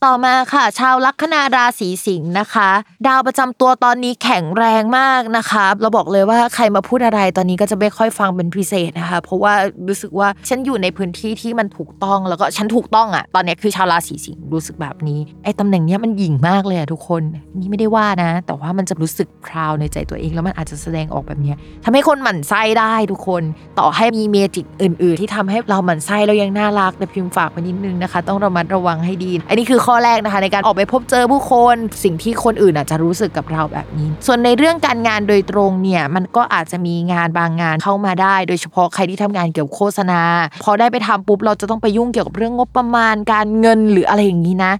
[0.08, 2.70] ต่อมาค่ะ ชาวลัคนาราศีสิงห์นะคะ
[3.06, 9.52] ดาวประจำตัวตอนนี้แข็งแรงมากนะคะ เราบอกเลยว่าใครมาพูดอะไรตอนนี้ก็จะไม่ค่อยฟังเป็นพิเศษนะคะ เพราะว่า
[9.88, 17.22] รู้สึกว่าฉันอยู่ในพื้นที่ที่มันถูกต้องแล้วก็ฉันถูกต้องอะ ตอนนี้คือชาวราศีสิงห์รู้สึกแบบนี้ไอ้ตำแหน่งเนี้ยมันหยิ่งมากเลยอะทุกคน
[17.58, 23.42] นี่ไม่ได้ว่านะ แต่ว่ามันจะรู้สึกพราวในใจตัวเอง แล้วมันอาจจะแสดงออกแบบเนี้ยทำให้คนหมั่นไส้ได้ทุกคน
[23.78, 40.20] ต่อให้มีเมจิกอื่น ๆ ที่ทำให้เราหมั่นไส้แล้วยังน่ารักแต่พิมพ์ฝากไปนิดนึงนะคะ ต้องระมัดระวังให้ดี อันนี้คือข้อข้อแรกนะคะ ในการออกไปพบเจอผู้คน สิ่งที่คนอื่นอาจจะรู้สึกกับเราแบบนี้ ส่วนในเรื่องการงานโดยตรงเนี่ยมันก็อาจจะมีงานบางงานเข้ามาได้ โดยเฉพาะใครที่ทำงานเกี่ยวกับโฆษณา
[40.64, 44.72] พอได้ไปทำปุ๊บเราจะต้องไปยุ่งเกี่ยวกับเรื่องงบประมาณการเงินหรืออะไรอย่างนี้นะ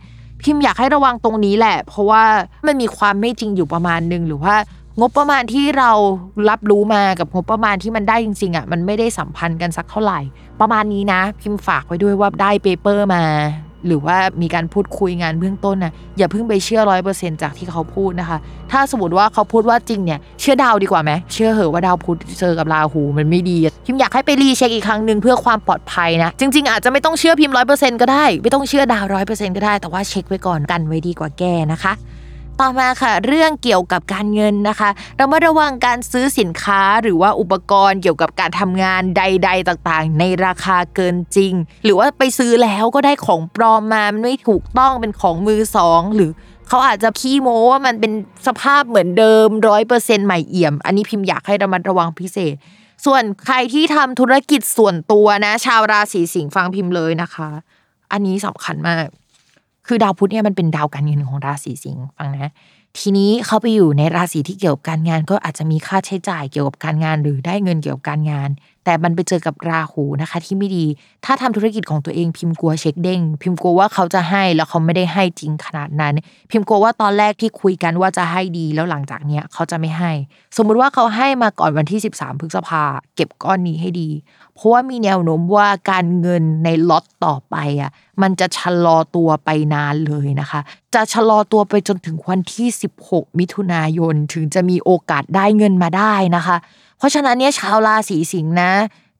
[0.42, 2.24] พิมพ์อยากให้ระวังตรงนี้แหละ เพราะว่า
[2.66, 4.54] มันมีความไม่จริงอยู่ประมาณหนึ่งหรือว่า
[5.00, 5.90] งบประมาณที่เรา
[6.50, 10.20] รับรู้มากับงบประมาณที่มันได้จริงๆอะมันไม่ได้สัมพันธ์กันสักเท่าไหร่
[10.60, 13.24] ประมาณนี้นะ พิมพ์ฝากไว้ด้วยว่าได้เปเปอร์มา
[13.86, 18.38] หรือว่ามีการพูดคุยงานเบื้องต้นนะอย่าเพิ่งไปเชื่อร้อยเปอร์เซ็นจากที่เขาพูดนะคะ
[18.72, 31.92] ถ้าสมมติว่าเขาพูดว่าจริงเนี่ยเชื่อดาวดีกว่าไหมเชื่อเหอะว่าดาวพุธเจอกับราหูมันไม่ดีพิมอยากให้ไปรีเช็คอีกครั้งหนึ่งเพื่อความปลอดภัยนะจริง ๆ อาจจะไม่ต้องเชื่อพิมร้อยเปอร์เซ็นก็ได้ ไม่ต้องเชื่อดาวร้อยเปอร์เซ็นก็ได้แต่ว่าเช็คไว้ก่อนกันไว้ดีกว่าแก้นะคะ
[32.60, 41.52] ต่อมาค่ะเรื่องเกี่ยวกับการเงินนะคะเรามาระวังการซื้อสินค้าหรือว่าอุปกรณ์เกี่ยวกับการทำงานใด ๆ ต่างๆ ในราคาเกินจริง
[41.84, 46.30] หรือว่าไปซื้อแล้วก็ได้ของปลอมมามันไม่ถูกต้องเป็นของมือสองหรือ
[46.68, 48.12] เขาอาจจะขี้โม้ว่ามันเป็น
[48.46, 52.54] สภาพเหมือนเดิมร้อยเปอร์เซ็นต์ใหม่เอี่ยม อันนี้พิมพ์อยากให้ระมัดระวังพิเศษ
[53.06, 57.48] ส่วนใครที่ทำธุรกิจส่วนตัวนะ ชาวราศีสิงห์ฟังพิมพ์เลยนะคะ
[58.12, 59.06] อันนี้สำคัญมาก
[59.86, 62.52] คือดาวพุธเนี่ยมันเป็นดาวการเงินของราศีสิงห์ฟังนะ
[62.98, 68.48] ทีนี้เขาไปอยู่ในราศีที่เกี่ยวกับการงาน ก็อาจจะมีค่าใช้จ่ายเกี่ยวกับการงาน หรือได้เงินเกี่ยวกับการงาน
[68.84, 70.86] แต่มันไปเจอกับราหูนะคะ ที่ไม่ดี
[71.24, 76.14] ถ้าทำธุรกิจของตัวเองพิมพ์กลัวเช็คเด้ง พิมพ์กลัวว่าเขาจะให้แล้วเขาไม่ได้ให้จริงขนาดนั้น
[76.50, 80.12] พิมพ์กลัวว่าตอนแรกที่คุยกันว่าจะให้ดีแล้วหลังจากเนี้ยเขาจะไม่ให้
[80.56, 82.82] สมมุติว่าเขาให้มาก่อนวันที่ 13 พฤษภา
[83.14, 84.10] เก็บก้อนนี้ให้ดี
[84.54, 87.90] เพราะว่ามีแนวโน้มว่าการเงินในล็อตต่อไปอะ
[88.22, 90.60] มันจะชะลอตัวไปนานเลยนะคะ
[90.94, 92.68] จะชะลอตัวไปจนถึงวันที่
[93.04, 96.56] 16 มิถุนายนถึงจะมีโอกาสได้เงินมาได้นะคะ
[97.02, 98.72] เพราะฉะนั้นเนี่ยชาวราศีสิงห์นะ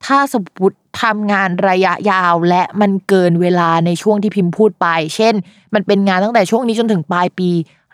[0.05, 5.35] ถ้าสมมติทำงานระยะยาวและมันเกินเวลาในช่วงที่พิมพ์พูดไป เช่น
[5.75, 7.51] มันเป็นงานตั้งแต่ช่วงนี้จนถึงปลายปี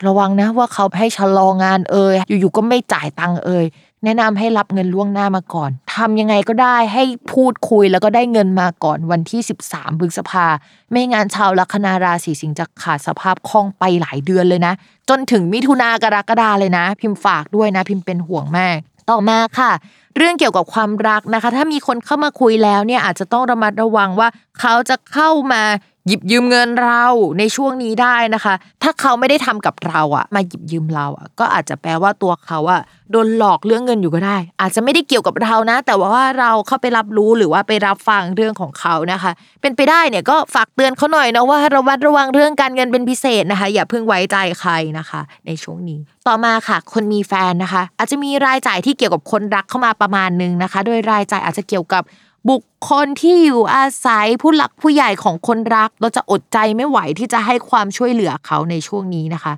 [0.06, 3.64] ระวังนะว่าเขาให้ชะลองานเอ่ยอยู่ๆก็ไม่จ่ายตังค์เอ่ย
[4.04, 10.46] แนะนำให้รับเงินล่วงหน้ามาก่อนทำยังไงก็ได้ให้พูดคุยแล้วก็ได้เงินมาก่อนวันที่ 13พฤษภา
[10.92, 14.72] ไม่งานชาวลัคนาราศีสิงห์จะขาดสภาพคล่องไปหลายเดือนเลยนะ
[15.08, 18.78] จนถึงมิถุนากรกฎาเลยนะ พิมพ์ฝากด้วยนะ พิมพ์เป็นห่วงมาก
[19.10, 19.72] ต่อมาค่ะ
[20.16, 24.28] เรื่องเกี่ยวกับความรักนะคะ ถ้ามีคนเข้ามาคุยแล้วเนี่ยอาจจะต้องระมัดระวังว่า
[24.60, 25.62] เขาจะเข้ามา
[26.06, 27.04] หยิบยืมเงินเรา
[27.38, 52.02] ในช่วงนี้ได้นะคะ ถ้าเขาไม่ได้ทำกับเราอะมาหยิบยืมเราอะก็อาจจะแปลว่าตัวเขาอะโดนหลอกเรื่องเงินอยู่ก็ได้ อาจจะไม่ได้เกี่ยวกับเรานะ แต่ว่าเราเข้าไปรับรู้หรือว่าไปรับฟังเรื่องของเขานะคะ เป็นไปได้เนี่ยก็ฝากเตือนเขาหน่อยนะว่าระมัดระวังเรื่องการเงินเป็นพิเศษนะคะ อย่าเพิ่งไว้ใจใครนะคะ ในช่วงนี้ ต่อมาค่ะ คนมีแฟนนะคะ อาจจะมีรายจ่ายที่เกี่ยวกับคนรักเข้ามาประมาณนึงนะคะ โดยรายจ่ายอาจจะเกี่ยวกับ
[52.50, 59.52] บุคคลที่อยู่อาศัยผู้หลักผู้ใหญ่ของคนรัก เราจะอดใจไม่ไหวที่จะให้ความช่วยเหลือเขาในช่วงนี้นะคะ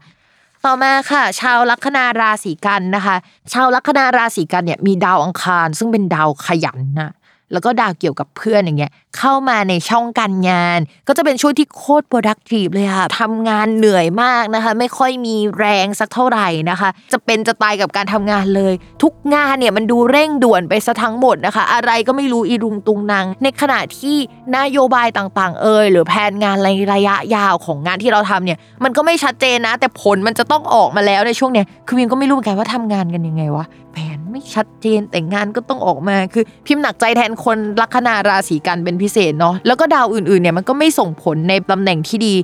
[0.65, 3.17] ต่อมาค่ะ ชาวลัคนาราศีกันนะคะ
[3.53, 7.13] ชาวลัคนาราศีกันเนี่ยมีดาวอังคาร ซึ่งเป็นดาวขยันนะ
[7.53, 24.17] แล้วก็ดาวเกี่ยวกับเพื่อนอย่างเงี้ยเข้ามาในช่องการงาน ก็จะเป็นช่วงที่โคตร productive เลยค่ะทำงานเหนื่อยมากนะคะ ไม่ค่อยมีแรงสักเท่าไหร่นะคะ จะเป็นจะตายกับการทำงานเลย ทุกงานเนี่ยมันดูเร่งด่วนไปซะทั้งหมดนะคะ อะไรก็ไม่รู้อีรุงตุงนางในขณะที่
[24.57, 42.35] นโยบายต่างๆ เอ่ยหรือแผนงานในระยะยาวของงานที่เราทำเนี่ยมันก็ไม่ชัดเจนนะ แต่ผลมันจะต้องออกมาแล้วในช่วงเนี้ยคือวิมก็ไม่รู้เหมือนกันว่าทำงานกันยังไงวะแผน ไม่ชัดเจนแต่งานก็ต้องออกมาคือ พิมพ์หนักใจแทนคนลัคนาราศีกันเป็นพิเศษเนาะแล้วก็ดาวอื่นๆเนี่ยมันก็ไม่ส่งผลในตำแหน่งที่ดี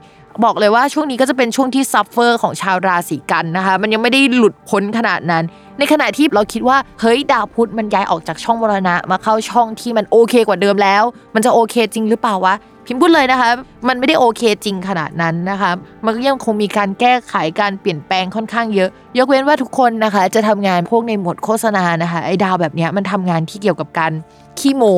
[0.44, 5.44] บอกเลยว่าช่วงนี้ก็จะเป็นช่วงที่ suffer ของชาวราศีกันย์นะคะ มันยังไม่ได้หลุดพ้นขนาดนั้น
[5.78, 11.02] ในขณะที่เราคิดว่าเฮ้ยดาวพุธมันย้ายออกจากช่องมรณะ มาเข้าช่องที่มันโอเคกว่าเดิมแล้ว
[11.34, 12.54] มันจะโอเคจริงหรือเปล่าวะ
[12.86, 13.50] พิมพ์พูดเลยนะคะ
[13.88, 15.70] มันไม่ได้โอเคจริงขนาดนั้นนะคะ
[16.04, 24.12] มันก็ยังคงมีการแก้ไขการเปลี่ยนแปลงค่อนข้างเยอะ ยกเว้นว่าทุกคนนะคะ จะทำงานพวกในหมวดโฆษณานะคะ ไอ้ดาวแบบนี้มันทำงานที่เกี่ยวกับการ
[24.58, 24.96] ขี้โม้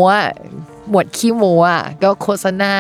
[0.90, 2.74] หมวดขี้โม้อะก็โฆษณา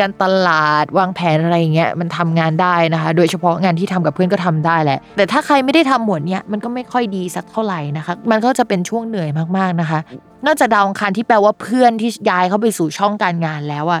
[0.00, 10.00] การตลาดวางแผนอะไรเงี้ยมันทำงานได้นะคะ โดยเฉพาะงานที่ทำกับเพื่อนก็ทำได้แหละ แต่ถ้าใครไม่ได้ทำหมวดเนี้ยมันก็ไม่ค่อยดีสักเท่าไหร่นะคะ มันก็จะเป็นช่วงเหนื่อยมากๆนะคะ
[10.46, 14.00] นอกจากดาวอังคารที่แปลว่าเพื่อนที่ย้ายเข้าไปสู่ช่องการงานแล้วอะ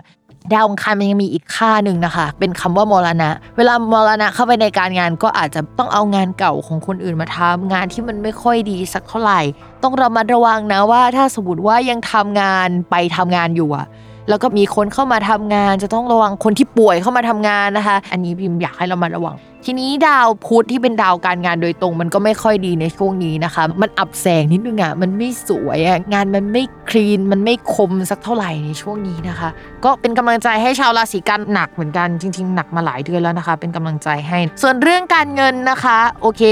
[0.52, 9.40] ดาวองคารมันยังมีอีกค่าหนึ่งนะคะ เป็นคำว่ามรณะ เวลามรณะเข้าไปในการงานก็อาจจะต้องเอางานเก่าของคนอื่นมาทำงานที่มันไม่ค่อยดีสักเท่าไหร่
[9.82, 13.86] ต้องระมัดระวังนะว่า ถ้าสมมติว่ายังทำงานไปทำงานอยู่อะ
[14.28, 29.48] แล้วก็มีคนเข้ามาทำงาน จะต้องระวังคนที่ป่วยเข้ามาทำงานนะคะ อันนี้พิมพ์อยากให้เรามาระวัง ทีนี้ดาวพุธที่เป็นดาวการงานโดยตรง มันก็ไม่ค่อยดีในช่วงนี้นะคะ มันอับแสงนิดนึงอะมันไม่สวยอะงานมันไม่คลีนมันไม่คมสักเท่าไหร่ในช่วงนี้นะคะ
[29.84, 36.42] ก็เป็นกำลังใจให้ชาวราศีกันหนักเหมือนกันจริง ๆ หนักมาหลายเดือนแล้วนะคะ เป็นกำลังใจให้ ส่วนเรื่องการเงินนะคะโอเค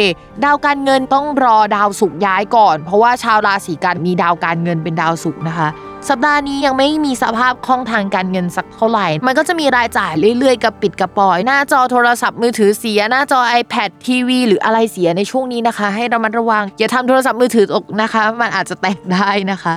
[0.44, 5.68] ดาวการเงินต้องรอดาวศุกย้ายก่อน เพราะว่าชาวราศีกันมีดาวการเงินเป็นดาวศุกนะคะ
[6.08, 19.74] สัปดาห์นี้ยังไม่มีสภาพคล่องทางการเงินสักเท่าไหร่ มันก็จะมีรายจ่ายเรื่อยๆ กับปิดกระปอย หน้าจอโทรศัพท์มือถือเสีย หน้าจอ iPad ทีวีหรืออะไรเสียในช่วงนี้นะคะ ให้ระมัดระวัง อย่าทำโทรศัพท์มือถือตกนะคะ มันอาจจะแตกได้นะคะ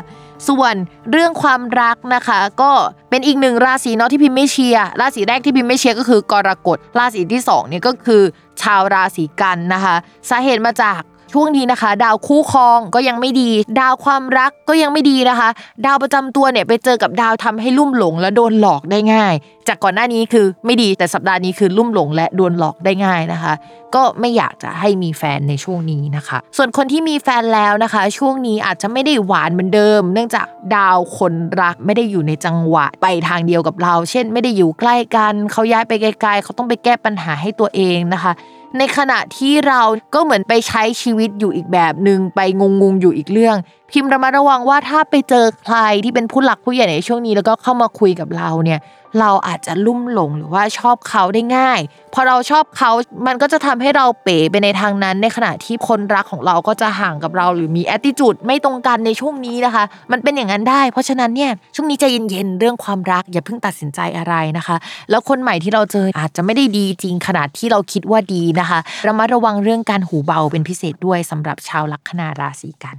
[0.48, 0.76] ส่วน
[1.12, 2.72] เรื่องความรักนะคะ ก็
[3.10, 8.22] เป็นอีกหนึ่งราศีเนาะที่พิมพ์ไม่เชียร์ราศีแรกที่พิมพ์ไม่เชียร์ก็คือกรกฎราศีที่สองเนี่ยก็คือ
[8.62, 9.96] ชาวราศีกันนะคะ
[10.30, 11.00] สาเหตุมาจาก
[11.36, 15.50] ช่วงนี้นะคะ ดาวคู่ครองก็ยังไม่ดี ดาวความรักก็ยังไม่ดีนะคะ
[15.86, 19.34] ดาวประจำตัวเนี่ยไปเจอกับดาวทำให้ลุ่มหลงและโดนหลอกได้ง่าย
[19.68, 23.54] จากก่อนหน้านี้คือไม่ดีแต่สัปดาห์นี้คือลุ่มหลงและโดนหลอกได้ง่ายนะคะ
[23.96, 38.34] ก็ไม่อยากจะให้มีแฟนในช่วงนี้นะคะ ส่วนคนที่มีแฟนแล้วนะคะ ช่วงนี้อาจจะไม่ได้หวานเหมือนเดิม เนื่องจากดาวคนรักไม่ได้อยู่ในจังหวะไปทางเดียวกับเรา เช่น ไม่ได้อยู่ใกล้กัน เขาย้ายไปไกลๆเขาต้องไปแก้ปัญหาให้ตัวเองนะคะ
[38.78, 39.82] ในขณะที่เรา
[40.14, 43.58] ก็เหมือนไปใช้ชีวิตอยู่อีกแบบหนึ่งไปงงๆอยู่อีกเรื่อง
[43.92, 48.80] พิมพ์ระมัดระวังว่าถ้าไปเจอใครที่เป็นผู้หลักผู้ใหญ่ในช่วงนี้แล้วก็เข้ามาคุยกับเราเนี่ย
[49.20, 51.80] เราอาจจะลุ่มหลงหรือว่าชอบเขาได้ง่าย
[52.14, 52.92] พอเราชอบเขา
[53.28, 64.76] มันก็จะทำให้เราเป๋ไปในทางนั้น ในขณะที่คนรักของเราก็จะห่างกับเราหรือมีแอ t ติจูดไม่ตรงกันในช่วงนี้นะคะ มันเป็นอย่างนั้นได้ เพราะฉะนั้นเนี่ยช่วงนี้ใจเย็นๆเรื่องความรักอย่าเพิ่งตัดสินใจอะไรนะคะ
[65.10, 72.98] แล้วคนใหม่ที่เราเจออาจจะไม่ได้ดีจริงขนาดที่เราคิดว่าดีนะคะระมัดระวังเรื่องการหูเบาเป็นพิเศษด้วยสำหรับชาวลัคนาราศีกัน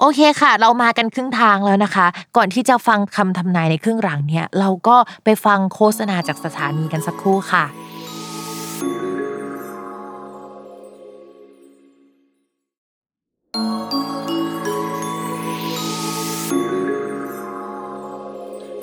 [0.00, 7.64] โอเคค่ะ เรามากันครึ่งทางแล้วนะคะ ก่อนที่จะฟังคำทำนายในครึ่งหลังเนี่ย เราก็ไปฟังโฆษณาจากสถานีกันสักครู่ค่ะ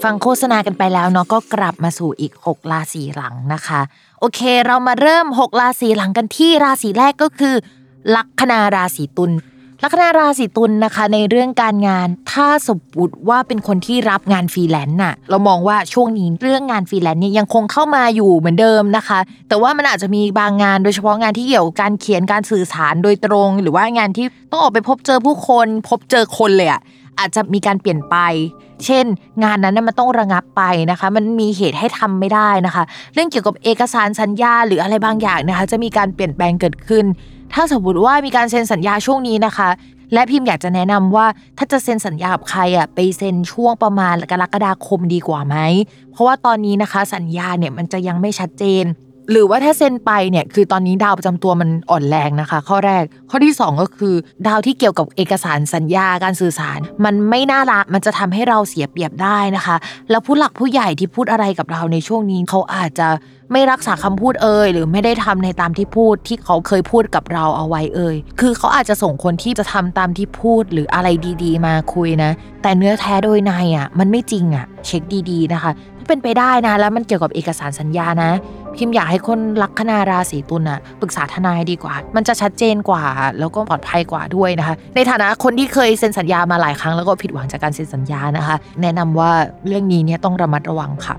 [0.03, 3.81] ฟังโฆษณากันไปแล้วเนาะก็กลับมาสู่อีก 6 ราศีหลังนะคะ
[4.19, 7.55] โอเค เรามาเริ่ม 6 ราศีหลังกันที่ราศีแรกก็คือ
[8.15, 9.31] ลัคนาราศีตุล
[9.83, 26.81] ลัคนาราศีตุลนะคะในเรื่องการงาน ถ้าสมมติว่าเป็นคนที่รับงานฟรีแลนซ์น่ะเรามองว่าช่วงนี้เรื่องงานฟรีแลนซ์เนี่ยยังคงเข้ามาอยู่เหมือนเดิมนะคะ แต่ว่ามันอาจจะมีบางงานโดยเฉพาะงานที่เกี่ยวกับการเขียนการสื่อสารโดยตรง หรือว่างานที่ต้องออกไปพบเจอผู้คน พบเจอคนเลยอะ
[27.19, 28.15] อาจจะมีการเปลี่ยนไป
[28.85, 29.05] เช่น
[29.43, 37.05] งานนั้นน่ะมันต้องระงับไปนะคะ มันมีเหตุให้ทำไม่ได้นะคะ เรื่องเกี่ยวกับเอกสารสัญญาหรืออะไรบางอย่างนะคะ จะมีการเปลี่ยนแปลงเกิดขึ้น
[37.53, 39.69] ถ้าสมมติว่ามีการเซ็นสัญญาช่วงนี้นะคะ
[40.13, 41.25] และพิมพ์อยากจะแนะนำว่า
[41.57, 45.55] ถ้าจะเซ็นสัญญากับใครอะไปเซ็นช่วงประมาณกรกฎาคมดีกว่าไหม
[46.11, 48.85] เพราะว่าตอนนี้นะคะสัญญาเนี่ยมันจะยังไม่ชัดเจน
[49.31, 54.15] หรือว่าถ้าเซ็นไปเนี่ยคือตอนนี้ดาวประจำตัวมันอ่อนแรงนะคะ ข้อแรกข้อที่ 2 ก็คือ
[54.47, 59.75] ดาวที่เกี่ยวกับเอกสารสัญญาการสื่อสาร มันไม่น่ารักมันจะทำให้เราเสียเปรียบได้นะคะ
[60.09, 63.07] แล้วผู้หลักผู้ใหญ่ที่พูดอะไรกับเราในช่วงนี้เขาอาจจะ
[63.51, 71.07] ไม่รักษาคำพูดเอ่ยหรือไม่ได้ทำในตามที่พูดที่เขาเคยพูดกับเราเอาไว้เอ่ยคือเขาอาจจะส่งคนที่จะทำตามที่พูดหรืออะไร
[71.43, 72.31] ดีๆ มาคุยนะ
[72.61, 78.31] แต่เนื้อแท้โดยในอะมันไม่จริงอะเช็คดีๆนะคะ ถ้าเป็นไปได้นะแล้วมันเกี่ยวกับเอกสารสัญญานะ
[78.75, 83.03] พิมพ์อยากให้คนลัคนาราศีตุลน่ะปรึกษาทนายดีกว่า มันจะชัดเจนกว่า
[83.39, 89.31] แล้วก็ปลอดภัยกว่าด้วยนะคะ ในฐานะคนที่เคยเซ็นสัญญามาหลายครั้งแล้วก็ผิดหวังจากการเซ็นสัญญานะคะ แนะนำว่า
[89.67, 91.17] เรื่องนี้เนี่ยต้องระมัดระวังค่ะ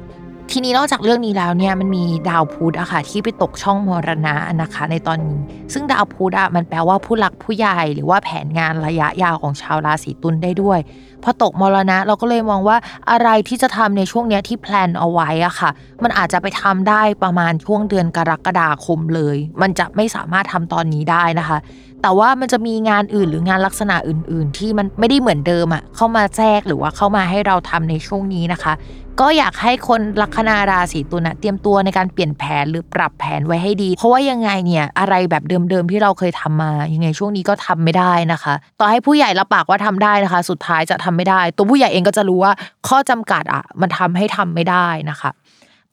[0.50, 5.38] ทีนี้นอกจากเรื่องนี้แล้วเนี่ยมันมีดาวพุธอะค่ะที่ไปตกช่องมรณะนะคะในตอนนี้
[5.72, 10.78] ซึ่งดาวพุธอะมันแปลว่าผู้หลักผู้ใหญ่ หรือว่าแผนงานระยะยาวของชาวราศีตุลได้ด้วย
[11.24, 12.76] พอตกมรณะเราก็เลยมองว่า
[13.10, 15.70] อะไรที่จะทำในช่วงเนี้ยที่แพลนเอาไว้อะค่ะ
[16.02, 21.58] มันอาจจะไปทำได้ประมาณช่วงเดือนกรกฎาคมเลย มันจะไม่สามารถทำตอนนี้ได้นะคะ
[22.02, 28.72] แต่ว่ามันจะมีงานอื่นหรืองานลักษณะอื่น ๆ ที่มันไม่ได้เหมือนเดิมอะเข้ามาแทรกหรือว่าเข้ามาให้เราทำในช่วงนี้นะคะ
[29.20, 42.52] ก็อยากให้คนลัคนาราศีตุลนะเตรียมตัวในการเปลี่ยนแผนหรือปรับแผนไว้ให้ดี เพราะว่ายังไงเนี่ยอะไรแบบเดิมๆที่เราเคยทำมา ยังไงช่วงนี้ก็ทำไม่ได้นะคะ ต่อให้ผู้ใหญ่รับปากว่าทำได้นะคะ สุดท้ายจะทำไม่ได้ ตัวผู้ใหญ่เองก็จะรู้ว่า
[42.88, 45.30] ข้อจำกัดอะมันทำให้ทำไม่ได้นะคะ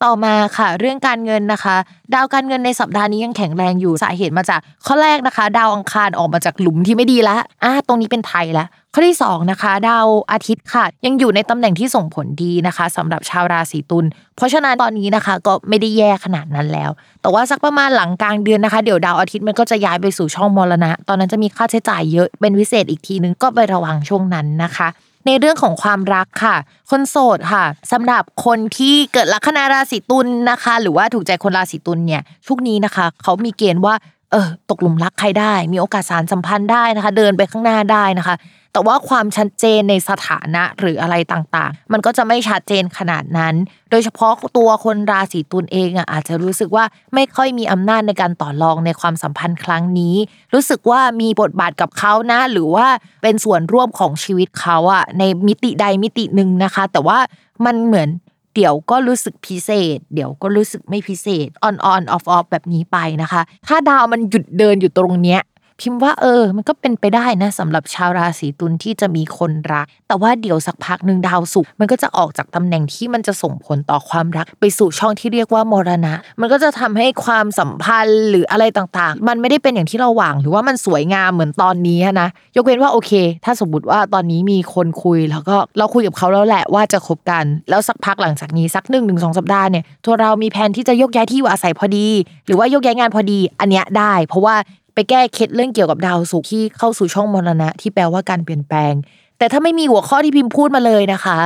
[0.06, 1.76] ต่อมาค่ะ เรื่องการเงินนะคะ
[2.14, 16.90] ดาวการเงินในสัปดาห์นี้ยังแข็งแรงอยู่สาเหตุมาจากข้อแรกนะคะ ดาวอังคารออกมาจากหลุมที่ไม่ดีแล้วอ่าตรงนี้เป็นไทยแล้วข้อที่2นะคะดาวอาทิตย์ค่ะ ยังอยู่ในตำแหน่งที่ส่งผลดีนะคะสำหรับชาวราศีตุลเพราะฉะนั้นตอนนี้นะคะก็ไม่ได้แย่ขนาดนั้นแล้ว
[17.22, 24.88] แต่ว่าสักประมาณหลังกลางเดือนนะคะเดี๋ยวดาวอาทิตย์มันก็จะย้ายไปสู่ช่องมรณะ ตอนนั้นจะมีค่าใช้จ่ายเยอะเป็นพิเศษอีกทีนึงก็ไประวังช่วงนั้นนะคะ
[25.30, 26.56] ในเรื่องของความรักค่ะ
[26.92, 33.96] คนโสดค่ะสำหรับคนที่เกิดลัคนาราศีตุลนะคะ หรือว่าถูกใจคนราศีตุลเนี่ยช่วงนี้นะคะ เขามีเกณฑ์ว่า
[34.32, 38.36] เออตกหลุมรักใครได้ มีโอกาสสารสัมพันธ์ได้นะคะ เดินไปข้างหน้าได้นะคะ
[38.74, 43.56] แต่ว่าความชัดเจนในสถานะหรืออะไรต่างๆ มันก็จะไม่ชัดเจนขนาดนั้น
[43.92, 50.16] โดยเฉพาะตัวคนราศีตุลเองอะอาจจะรู้สึกว่าไม่ค่อยมีอำนาจในการต่อรองในความสัมพันธ์ครั้งนี้
[50.54, 52.88] รู้สึกว่ามีบทบาทกับเขานะหรือว่า
[53.24, 57.20] เป็นส่วนร่วมของชีวิตเขาอะในมิติใดมิติหนึ่งนะคะ แต่ว่า
[57.66, 58.10] มันเหมือน
[58.56, 65.40] เดี๋ยวก็รู้สึกพิเศษ เดี๋ยวก็รู้สึกไม่พิเศษ on on off off แบบนี้ไปนะคะ ถ้าดาวมันหยุดเดินอยู่ตรงเนี้ย
[65.82, 83.12] พิมพ์ว่าเออ มันก็เป็นไปได้นะสำหรับชาวราศีตุลที่จะมีคนรัก แต่ว่าเดี๋ยวสักพักหนึ่งดาวศุกร์มันก็จะออกจากตำแหน่งที่มันจะส่งผลต่อความรัก ไปสู่ช่องที่เรียกว่ามรณะ มันก็จะทำให้ความสัมพันธ์หรืออะไรต่างๆ มันไม่ได้เป็นอย่างที่เราหวัง หรือว่ามันสวยงามเหมือนตอนนี้นะยกเว้นว่าโอเค
[83.46, 92.08] ถ้าสมมติว่าตอนนี้มีคนคุยแล้วก็เราคุยกับเขาแล้วแหละว่าจะคบกัน แล้วสักพักหลังจากนี้สักหนึ่งถึงสองสัปดาห์เนี่ยตัวเรามีแผนที่จะยกย้ายที่อยู่อาศัยพอดี
[92.46, 94.56] หรือว่ายกย้ายงานพอดีอันเนี้ยได้ เพราะว่า
[95.00, 98.94] ไปแก้เคล็ดเรื่องเกี่ยวกับดาวศุกร์ที่เข้าสู่ช่องมรณะที่แปลว่าการเปลี่ยนแปลง
[99.38, 101.40] แต่ถ้าไม่มีหัวข้อที่พิมพ์พูดมาเลยนะคะ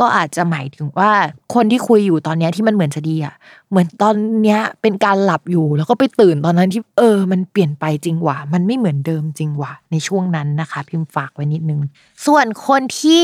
[0.00, 1.10] ก็อาจจะหมายถึงว่า
[1.54, 3.34] คนที่คุยอยู่ตอนนี้ที่มันเหมือนจะดีอะ
[3.70, 11.80] เหมือนตอนเนี้ยเป็นการหลับอยู่แล้วก็ไปตื่นตอนนั้นที่เออ มันเปลี่ยนไปจริงว่ะมันไม่เหมือนเดิมจริงว่ะในช่วงนั้นนะคะ พิมพ์ฝากไว้นิดนึง
[12.26, 13.22] ส่วนคนที่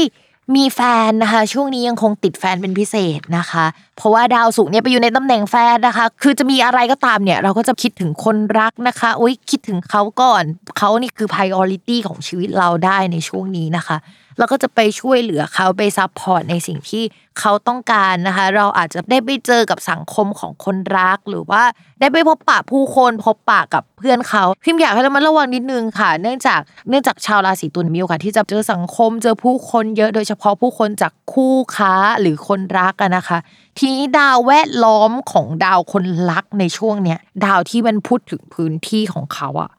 [0.55, 3.64] มีแฟนนะคะ ช่วงนี้ยังคงติดแฟนเป็นพิเศษนะคะ
[3.97, 10.44] เพราะว่าดาวศุกร์เนี่ยไปอยู่ในตำแหน่งแฟนนะคะ คือจะมีอะไรก็ตามเนี่ยเราก็จะคิดถึงคนรักนะคะอุ้ยคิดถึงเขาก่อน
[10.78, 13.97] เขานี่คือ priority ของชีวิตเราได้ในช่วงนี้นะคะ
[14.39, 17.05] เราก็จะไปช่วยเหลือเขาไป support ในสิ่งที่
[17.41, 21.62] เขาต้องการนะคะ เราอาจจะได้ไปเจอกับสังคมของคนรัก หรือว่า
[22.01, 33.39] ได้ไปพบปะผู้คนพบปะกับเพื่อนเขาพิมอยากให้เรามาระวังนิดนึงค่ะ เนื่องจากเนื่องจากชาวราศีตุลมีโอกาสที่จะเจอสังคม เจอผู้คนเยอะโดยเฉพาะผู้คนจากคู่ค้าหรือคนรักกันนะคะ
[33.78, 39.70] ทีนี้ดาวแวดล้อมของดาวคนรักในช่วงเนี้ยดาวที่มันพูดถึงพื้นที่ของเขาอะ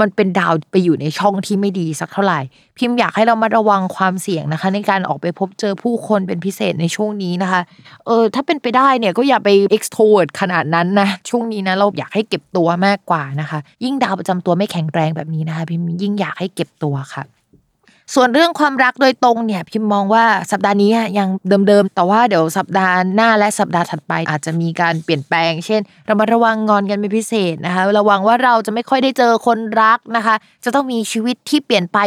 [0.00, 2.40] มันเป็นดาวไปอยู่ในช่องที่ไม่ดีสักเท่าไหร่
[2.78, 7.60] พิมพ์อยากให้เรามาระวังความเสี่ยงนะคะ ในการออกไปพบเจอผู้คนเป็นพิเศษในช่วงนี้นะคะ
[8.06, 17.24] เออถ้าเป็นไปได้เนี่ยก็อย่าไป extrovert ขนาดนั้นนะ ช่วงนี้นะเราอยากให้เก็บตัวมากกว่านะคะ ยิ่งดาวประจำตัวไม่แข็งแรงแบบนี้นะคะ พิมพ์ยิ่งอยากให้เก็บตัวค่ะ
[18.14, 21.28] ส่วนเรื่องความรักโดยตรงเนี่ยพิมมองว่าสัปดาห์นี้ยัง
[21.68, 30.34] เดิมๆ แต่ว่าเดี๋ยวสัปดาห์หน้าและสัปดาห์ถัดไป อาจจะมีการเปลี่ยนแปลง เช่นเรามาระวังงอนกันเป็นพิเศษนะคะระวังว่าเราจะไม่ค่อยได้เจอคนรักนะคะ
[30.64, 31.98] จะต้องมีชีวิตที่เปลี่ยนไป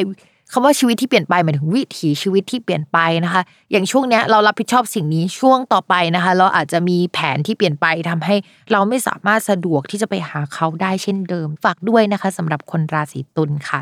[0.54, 3.42] คำว่าชีวิตที่เปลี่ยนไปหมายถึงวิถีชีวิตที่เปลี่ยนไปนะคะ
[3.72, 8.36] อย่างช่วงเนี้ยเรารับผิดชอบสิ่งนี้ช่วงต่อไปนะคะ เราอาจจะมีแผนที่เปลี่ยนไปทำให้
[8.72, 13.80] เราไม่สามารถสะดวกที่จะไปหาเขาได้เช่นเดิมฝากด้วยนะคะสำหรับคนราศีตุลค่ะ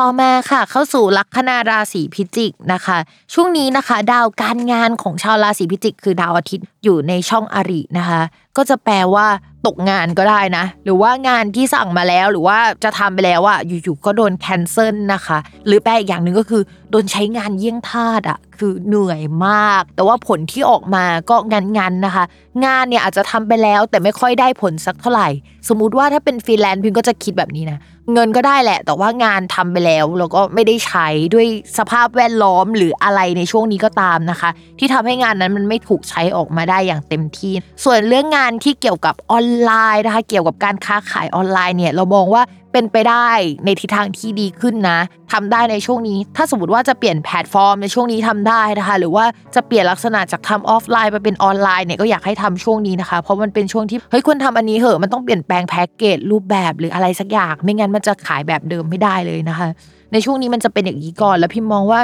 [0.00, 2.98] ต่อมาค่ะเข้าสู่ลัคนาราศีพิจิกนะคะ
[3.34, 8.22] ช่วงนี้นะคะ ดาวการงานของชาวราศีพิจิก คือดาวอาทิตย์อยู่ในช่องอรินะคะ
[8.56, 9.26] ก็จะแปลว่า
[9.66, 21.36] ตกงานก็ได้นะ หรือว่างานที่สั่งมาแล้วหรือว่าจะทำไปแล้วอะอยู่ๆก็โดนแคนเซิลนะคะ หรือแปลอีกอย่างหนึ่งก็คือ โดนใช้งานเยี่ยงทาสอะคือเหนื่อยมาก แต่ว่าผลที่ออกมาก็
[21.78, 22.24] งันๆนะคะ
[22.64, 25.28] งานเนี่ยอาจจะทำไปแล้วแต่ไม่ค่อยได้ผลสักเท่าไหร่
[25.68, 27.78] สมมุติว่าถ้าเป็นฟรีแลนซ์พิมก็จะคิดแบบนี้นะ
[28.12, 31.46] เงินก็ได้แหละ แต่ว่างานทำไปแล้วแล้วก็ไม่ได้ใช้ด้วย
[31.78, 37.52] สภาพแวดล้อมหรืออะไรในช่วงนี้ก็ตามนะคะ ที่ทำให้งานนั้นมันไม่ถูกใช้ออกมาได้อย่างเต็มที่
[37.84, 42.42] ส่วนเรื่องงานที่เกี่ยวกับออนไลน์นะคะ เกี่ยวกับการค้าขายออนไลน์เนี่ยเรามองว่า
[42.72, 43.28] เป็นไปได้
[43.64, 44.98] ในทิศทางที่ดีขึ้นนะ
[45.32, 49.24] ทำได้ในช่วงนี้ ถ้าสมมติว่าจะเปลี่ยนแพลตฟอร์มในช่วงนี้ทำได้นะคะ หรือว่า
[49.54, 59.68] จะเปลี่ยนลักษณะจากทำออฟไลน์ไปเป็นออนไลน์เนี่ยก็อยากให้ทำช่วงนี้นะคะ เพราะมันเป็นช่วงที่เฮ้ยควรทำอันนี้เหอะมันต้องเปลี่ยนแปลงแพ็กเกจรูปแบบหรืออะไรสักอย่าง ไม่งั้นมันจะขายแบบเดิมไม่ได้เลยนะคะ
[60.12, 62.00] ในช่วงนี้มันจะเป็นอย่างนี้ก่อน แล้วพิมมองว่า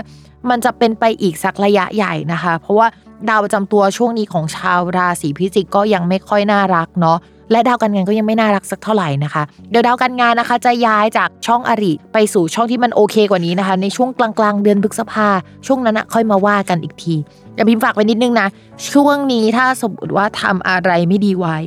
[0.50, 2.86] มันจะเป็นไปอีกสักระยะใหญ่นะคะ เพราะว่า
[3.28, 7.18] ดาวประจำตัวช่วงนี้ของชาวราศีพิจิกก็ยังไม่ค่อยน่ารักเนาะ
[7.50, 15.28] และดาวการงานก็ยังไม่น่ารักสักเท่าไหร่นะคะ เดี๋ยวดาวการงานนะคะ จะย้ายจากช่องอริไปสู่ช่องที่มันโอเคกว่านี้นะคะ ในช่วงกลางๆ เดือนพฤษภา
[15.66, 17.14] ช่วงนั้นนะค่อยมาว่ากันอีกที
[17.54, 18.48] อย่าพิมพ์ฝากไว้นิดนึงนะ
[18.92, 21.58] ช่วงนี้ถ้าสมมติว่าทำอะไรไม่ดีไว้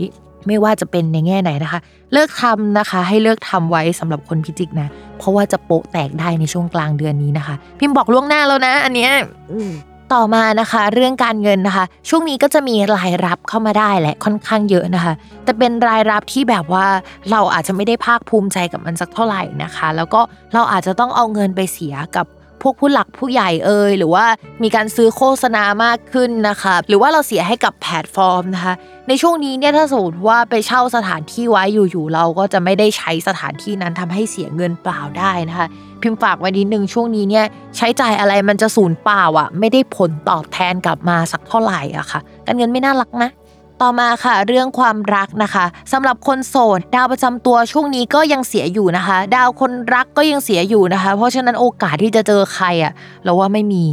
[0.47, 1.79] ไม่ว่าจะเป็นในแง่ไหนนะคะ
[2.13, 9.11] เลิกทำนะคะ ให้เลิกทำไว้สำหรับคนพิจิกนะ เพราะว่าจะโปะแตกได้ในช่วงกลางเดือนนี้นะคะ พิมพ์บอกล่วงหน้าแล้วนะ อันเนี้ย
[10.13, 16.85] ต่อมานะคะ เรื่องการเงินนะคะ ช่วงนี้ก็จะมีรายรับเข้ามาได้แหละค่อนข้างเยอะนะคะ แต่เป็นรายรับที่แบบว่า
[17.31, 20.21] เราอาจจะไม่ได้ภาคภูมิใจกับมันสักเท่าไหร่นะคะ แล้วก็
[20.53, 22.25] เราอาจจะต้องเอาเงินไปเสียกับ
[22.61, 24.25] พวกผู้หลักผู้ใหญ่เอ่ยหรือว่า
[24.63, 28.73] มีการซื้อโฆษณามากขึ้นนะคะหรือว่าเราเสียให้กับแพลตฟอร์มนะคะ
[29.07, 35.67] ในช่วงนี้เนี่ยถ้าสมมติว่าไปเช่าสถานที่ไว้อยู่ๆเราก็จะไม่ได้ใช้สถานที่นั้นทำให้เสียเงินเปล่าได้นะคะ
[36.01, 37.45] พิมพ์ฝากไว้นิดนึงช่วงนี้เนี่ย
[37.77, 43.29] ใช้จ่ายอะไรมันจะสูญเปล่าอะไม่ได้ผลตอบแทนกลับมาสักเท่าไหร่อะค่ะการเงินไม่น่ารักนะ
[43.81, 53.85] ต่อมาค่ะ เรื่องความรักนะคะสำหรับคนโสดดาวประจำตัวช่วงนี้ก็ยังเสียอยู่นะคะ ดาวคนรักก็ยังเสียอยู่นะคะ เพราะฉะนั้นโอกาสที่จะเจอใครอะเราว่าไม่มี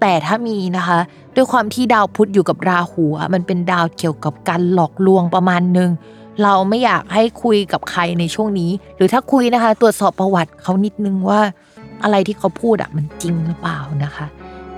[0.00, 0.98] แต่ถ้ามีนะคะ
[1.34, 5.90] ด้วยความที่ดาวพุธอยู่กับราหูมันเป็นดาวเกี่ยวกับการหลอกลวงประมาณนึง
[6.42, 11.40] เราไม่อยากให้คุยกับใครในช่วงนี้ หรือถ้าคุยนะคะ ตรวจสอบประวัติเขานิดนึงว่า
[12.02, 14.26] อะไรที่เขาพูดอะมันจริงหรือเปล่านะคะ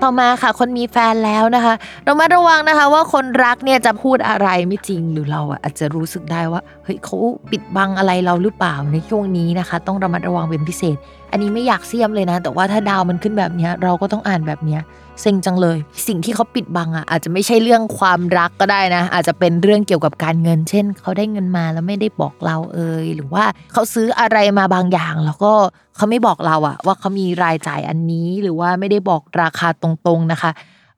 [0.03, 1.73] ต่อมาค่ะ คนมีแฟนแล้วนะคะ
[2.05, 7.15] เรามาระวังนะคะ ว่าคนรักเนี่ยจะพูดอะไรไม่จริงหรือเราอาจจะรู้สึกได้ว่าเฮ้ยเขา
[7.51, 10.97] ปิดบังอะไรเราหรือเปล่าในช่วงนี้นะคะ ต้องระมัดระวังเป็นพิเศษ
[11.35, 14.77] อันนี้ไม่อยากเสี่ยมเลยนะ แต่ว่าถ้าดาวมันขึ้นแบบนี้เราก็ต้องอ่านแบบนี้
[15.21, 15.77] เซ็งจังเลย
[16.07, 25.51] สิ่งที่เขาปิดบังอะอาจจะไม่ใช่เรื่องความรักก็ได้นะ อาจจะเป็นเรื่องเกี่ยวกับการเงิน เช่น เขาได้เงินมาแล้วไม่ได้บอกเราเอยหรือว่าเขาซื้ออะไรมาบางอย่าง แล้วก็
[25.95, 30.51] เขาไม่บอกเราอะ ว่าเขามีรายจ่ายอันนี้หรือว่าไม่ได้บอกราคาตรงๆนะคะ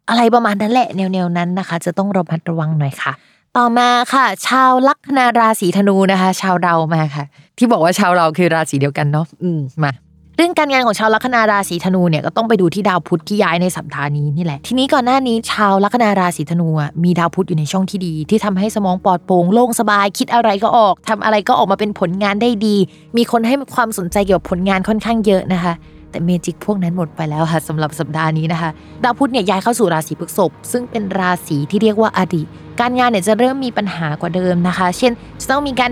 [0.09, 3.13] อะไรประมาณนั้นแหละแนวๆนั้นนะคะ จะต้องระมัดระวังหน่อยค่ะ
[3.57, 7.25] ต่อมาค่ะ ชาวลัคนาราศีธนูนะคะ ชาวเรามาค่ะ
[7.57, 9.91] ที่บอกว่าชาวเราคือราศีเดียวกันเนาะอืมมา
[10.39, 16.67] เรื่องการงานของชาวลัคนาราศีธนูเนี่ยก็ต้องไปดูที่ดาวพุธที่ย้ายในสัปดาห์นี้นี่แหละ ทีนี้ก่อนหน้านี้ชาวลัคนาราศีธนู
[17.03, 22.75] มีดาวพุธอยู่ในช่องที่ดี ที่ทำให้สมองปลอดโปร่งโล่งสบายคิดอะไรก็ออกทำอะไรก็ออกมาเป็นผลงานได้ดี
[23.17, 25.73] มีคนให้ความสนใจเกี่ยวกับผลงานค่อนข้างเยอะนะคะ
[26.11, 28.69] แต่เมจิกพวกนั้นหมดไปแล้วค่ะสำหรับสัปดาห์นี้นะคะ
[29.03, 32.47] ดาวพุธเนี่ยย้ายเข้าสู่ราศีพฤษภซึ่งเป็นราศีที่เรียกว่าอดีต
[32.79, 35.11] การงานเนี่ยจะเริ่มมีปัญหากว่าเดิมนะคะ เช่น
[35.41, 35.91] จะต้องมีการ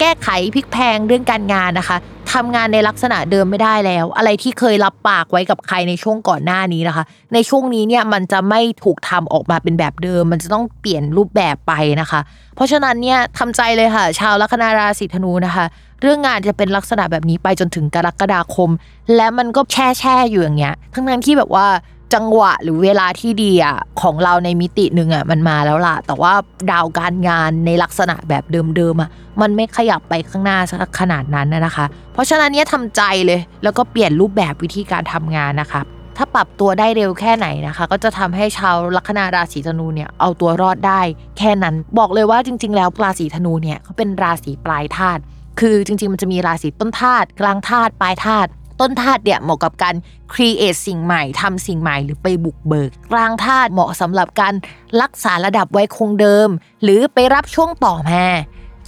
[0.00, 1.96] แก้ไขพลิกแพงเรื่องการงานนะคะ
[2.32, 12.20] ทำงานในลักษณะเดิมไม่ได้แล้ว อะไรที่เคยรับปากไว้กับใครในช่วงก่อนหน้านี้นะคะ ในช่วงนี้เนี่ยมันจะไม่ถูกทำออกมาเป็นแบบเดิม มันจะต้องเปลี่ยนรูปแบบไปนะคะ
[12.54, 15.64] เพราะฉะนั้นเนี่ยทำใจเลยค่ะ ชาวลัคนาราศีธนูนะคะ
[16.02, 18.70] เรื่องงานจะเป็นลักษณะแบบนี้ไปจนถึงกรกฎาคม
[19.16, 21.66] และมันก็แช่แช่อยู่อย่างเงี้ย ทั้งนั้นที่แบบว่า
[22.14, 26.32] จังหวะหรือเวลาที่ดีอะของเราในมิติหนึ่งอะมันมาแล้วล่ะ แต่ว่า
[26.70, 28.44] ดาวการงานในลักษณะแบบ
[28.76, 35.82] เดิมๆอะมันไม่ขยับไปข้างหน้าสักขนาดนั้นนะคะ เพราะฉะนั้นเนี้ยทำใจเลย แล้วก็เปลี่ยนรูปแบบวิธีการทำงานนะคะ
[36.16, 41.00] ถ้าปรับตัวได้เร็วแค่ไหนนะคะ ก็จะทำให้ชาวลัคนาราศีธนูเนี่ยเอาตัวรอดได้
[41.38, 45.20] แค่นั้นบอกเลยว่าจริง ๆ แล้วราศีธนูเนี่ยเขาเป็นราศีปลายธาตุ
[45.60, 48.50] คือจริงๆมันจะมีราศีต้นธาตุกลางธาตุปลายธาตุ
[48.80, 49.94] ต้นธาตุเนี่ยเหมาะกับการ
[50.32, 54.54] ครีเอทสิ่งใหม่ทำสิ่งใหม่หรือไปบุกเบิกกลางธาตุเหมาะสำหรับการ
[55.02, 56.48] รักษาระดับไว้คงเดิม
[56.82, 58.24] หรือไปรับช่วงต่อมา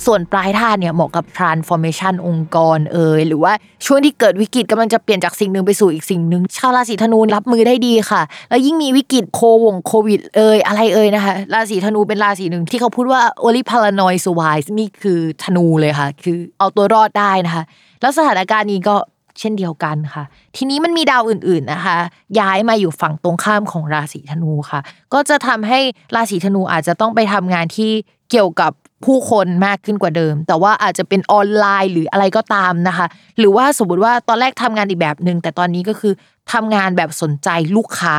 [0.07, 3.53] ส่วนปลายธาตุเนี่ยเหมาะกับ transformation องค์กรเอ่ยหรือว่า
[3.87, 17.65] ช่วงที่เกิดวิกฤตกำลังจะเปลี่ยนจากสิ่งหนึ่งไปสู่อีกสิ่งหนึ่งชาวราศีธนูรับมือได้ดีค่ะ แล้วยิ่งมีวิกฤตโควงโควิดเอ่ยอะไรเอ่ยนะคะราศีธนูเป็นราศีหนึ่งที่เขาพูดว่า only paranoid survives นี่คือธนูเลยค่ะ คือเอาตัวรอดได้นะคะ
[18.01, 18.97] แล้วสถานการณ์นี้ก็
[19.41, 20.25] เช่นเดียวกันค่ะ
[20.57, 21.99] ทีนี้มันมีดาวอื่นๆนะคะ
[22.41, 24.81] ย้ายมาอยู่ฝั่งตรงข้ามของราศีธนูค่ะ
[25.15, 25.81] ก็จะทำให้
[26.15, 27.91] ราศีธนูอาจจะต้องไปทำงานที่
[28.31, 28.73] เกี่ยวกับ
[29.05, 33.07] ผู้คนมากขึ้นกว่าเดิม แต่ว่าอาจจะเป็นออนไลน์หรืออะไรก็ตามนะคะ
[33.39, 36.13] หรือว่าสมมติว่าตอนแรกทำงานอีกแบบหนึ่งแต่ตอนนี้ก็คือ
[36.53, 38.19] ทำงานแบบสนใจลูกค้า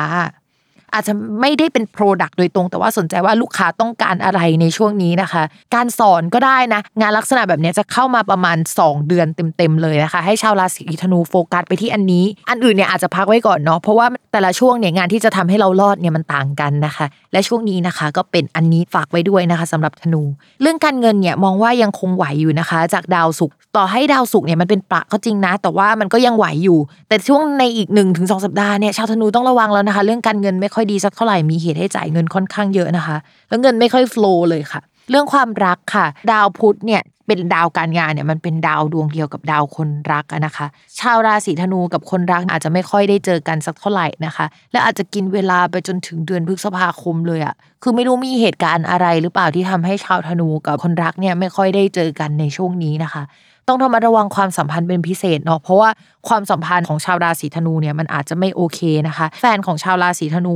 [0.94, 5.44] อาจจะไม่ได้เป็น Product โดยตรง แต่ว่าสนใจว่าลูกค้าต้องการอะไรในช่วงนี้นะคะ
[5.76, 9.28] การสอนก็ได้นะ งานลักษณะแบบนี้จะเข้ามาประมาณ 2 เดือน
[9.58, 20.22] เต็มๆเลยนะคะ ให้ชาวราศีธนูโฟกัสไปที่อันนี้ อันอื่นเนี่ยอาจจะพักไว้ก่อนเนาะเพราะว่าแต่ละช่วงเนี่ยงานที่จะทำให้เรารอดเนี่ยมันต่างกันนะคะ และช่วงนี้นะคะ ก็เป็นอันนี้ฝากไว้ด้วยนะคะสำหรับธนู
[20.62, 26.80] เรื่องการเงินเนี่ยมองว่ายังคงไหวอยู่นะคะ จากดาวศุกร์ต่อให้ดาวศุกร์เนี่ยมันเป็นประก็จริงนะ แต่ว่ามันก็ยังไหวอยู่
[27.10, 33.18] แต่ช่วงในอีก1นถึงสสัปดาห์เนี่ยชาวธนูต้องระวังแล้วนะคะ เรื่องการเงินไม่ค่อย่อยดีสักเท่าไหร่มีเหตุให้จ่ายเงินค่อนข้างเยอะนะคะ
[33.50, 40.66] แล้วเงินไม่ค่อยฟล์เลยค่ะ เรื่องความรักค่ะ ดาวพุธเนี่ยเป็นดาวการงานเนี่ยมันเป็นดาวดวงเดียวกับดาวคนรักนะคะ
[41.00, 53.24] ชาวราศีธนูกับคนรักอาจจะไม่ค่อยได้เจอกันสักเท่าไหร่นะคะ และอาจจะกินเวลาไปจนถึงเดือนพฤษภาคมเลยอะคือไม่รู้มีเหตุการณ์อะไรหรือเปล่าที่ทำให้ชาวธนูกับคนรักเนี่ยไม่ค่อยได้เจอกันในช่วงนี้นะคะ
[53.70, 55.90] ต้องระมัดระวังความสัมพันธ์เป็นพิเศษเนาะเพราะว่า
[56.28, 60.54] ความสัมพันธ์ของชาวราศีธนูเนี่ยมันอาจจะไม่โอเคนะคะ แฟนของชาวราศีธนู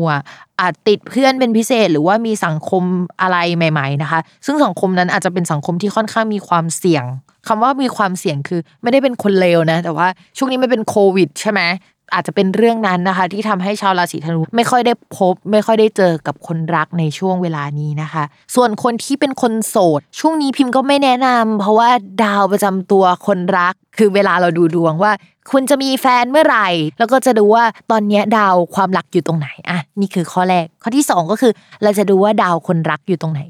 [0.61, 2.84] อาจติดเพื่อนเป็นพิเศษ หรือว่ามีสังคม
[3.22, 7.05] อะไรใหม่ ๆนะคะ ซึ่งสังคมนั้นอาจจะเป็นสังคมที่ค่อนข้างมีความเสี่ยง
[7.47, 10.07] คำว่ามีความเสี่ยงคือ ไม่ได้เป็นคนเลวนะ แต่ว่า
[10.38, 11.61] ช่วงนี้ไม่เป็นโควิด ใช่ไหม
[12.13, 18.23] อาจจะเป็นเรื่องนั้นนะคะ ที่ทำให้ชาวราศีธนูไม่ค่อยได้พบ ไม่ค่อยได้เจอกับคนรักในช่วงเวลานี้นะคะ
[18.55, 21.89] ส่วนคนที่เป็นคนโสด ช่วงนี้พิมพ์ก็ไม่แนะนำเพราะว่า
[22.23, 25.11] ดาวประจำตัวคนรัก คือเวลาเราดูดวงว่า
[25.51, 26.67] คุณจะมีแฟนเมื่อไหร่
[26.99, 31.51] แล้วก็จะดูว่าตอนนี้ดาวความรักอยู่ตรงไหนอะนี่คือข้อแรกข้อที่ 2 ก็คือ
[31.83, 33.41] เราจะดูว่าดาวคนรักอยู่ตรงไหน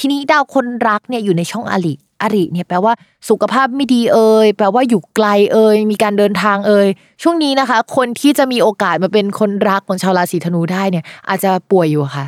[0.00, 2.92] ทีนี้ดาวคนรักเนี่ยอยู่ในช่องอริ อริเนี่ยแปลว่า
[3.28, 6.88] สุขภาพไม่ดีเอ่ยแปลว่าอยู่ไกลเอ่ยมีการเดินทางเอ่ย
[7.22, 12.26] ช่วงนี้นะคะ คนที่จะมีโอกาสมาเป็นคนรักของชาวราศีธนูได้เนี่ย อาจจะป่วยอยู่ค่ะ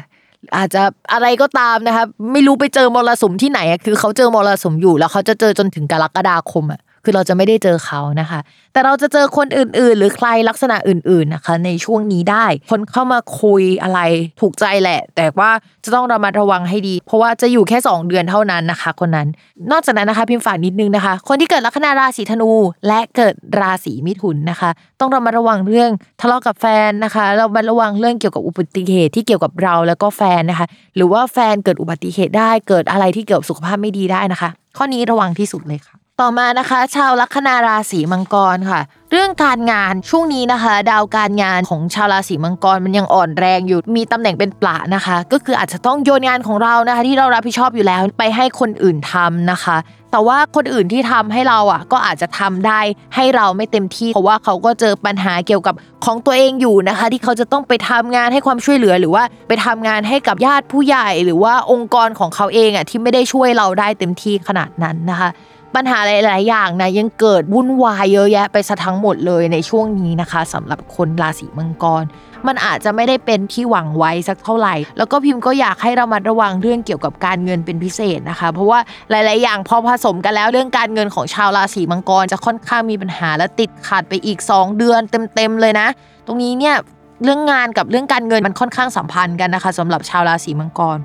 [0.57, 0.82] อาจจะ
[1.12, 8.40] อะไรก็ตามนะคะไม่รู้ไปเจอมรสุมที่ไหนคือเขาเจอมรสุมอยู่แล้วเขาจะเจอจนถึงกรกฎาคมอะ คือเราจะไม่ได้เจอเขานะคะ
[8.72, 14.01] แต่เราจะเจอคนอื่น ๆ หรือใครลักษณะอื่น ๆนะคะ ในช่วงนี้ได้ คนเข้ามาคุยอะไร
[14.40, 15.51] ถูกใจแหละ แต่ว่า
[15.84, 19.28] จะต้องระมัดระวังให้ดี เพราะว่าจะอยู่แค่ 2 เดือนเท่านั้นนะคะ คนนั้น
[19.72, 22.51] นอกจากนั้นนะคะพิมพ์ฝากนิดนึงนะคะ คนที่เกิดลัคนาราศีธนู
[22.86, 24.70] และเกิดราศีมิถุนนะคะ
[25.01, 25.90] ต้องระมัดระวังเรื่อง
[26.20, 38.80] ทะเลาะกับแฟนนะคะเราระวังเรื่องเกี่ยวกับอุบัติเหตุที่เกี่ยวกับเราแล้วก็แฟนนะคะ หรือว่าแฟนเกิดอุบัติเหตุได้เกิดอะไรที่เกี่ยวกับสุขภาพไม่ดีได้นะคะ ข้อนี้ระวังที่สุดเลยค่ะ ต่อมานะคะ ชาวลัคนาราศีมังกรค่ะ
[39.12, 49.76] เรื่องการงานช่วงนี้นะคะ ดาวการงานของชาวราศีมังกรมันยังอ่อนแรงอยู่มีตำแหน่งเป็นปลานะคะ ก็คืออาจจะต้องโยนงานของเรานะคะ ที่เรารับผิดชอบอยู่แล้วไปให้คนอื่นทำนะคะ
[50.10, 52.80] แต่ว่าคนอื่นที่ทำให้เราอะ ก็อาจจะทำได้
[53.14, 65.30] ให้เราไม่เต็มที่ เพราะว่าเขาก็เจอปัญหาเกี่ยวกับของตัวเองอยู่นะคะ ที่เขาจะต้องไปทำงานให้ความช่วยเหลือ หรือว่าไปทำงานให้กับญาติผู้ใหญ่ หรือว่าองค์กรของเขาเองอะที่ไม่ได้ช่วยเราได้เต็มที่ขนาดนั้นนะคะ
[65.74, 72.04] ปัญหาหลาย ๆ อย่างนะยังเกิดวุ่นวายเยอะแยะไปซะทั้งหมดเลยในช่วงนี้นะคะสำหรับคนราศีมังกร
[72.46, 85.00] มันอาจจะไม่ได้เป็นที่หวังไว้สักเท่าไหร่ แล้วก็พิมพ์ก็อยากให้เรามาระวังเรื่องเกี่ยวกับการเงินเป็นพิเศษนะคะ เพราะว่าหลาย ๆ อย่างพอผสมกันแล้วเรื่องการเงินของชาวราศีมังกร จะค่อนข้างมีปัญหาและติดขัดไปอีก 2 เดือน
[85.34, 85.88] เต็ม ๆ เลยนะ
[86.26, 86.76] ตรงนี้เนี่ย
[87.24, 90.98] เรื่องงานกับเรื่องการเงินมันค่อนข้างสัมพันธ์กันนะคะสำหรับชาวราศีมังกร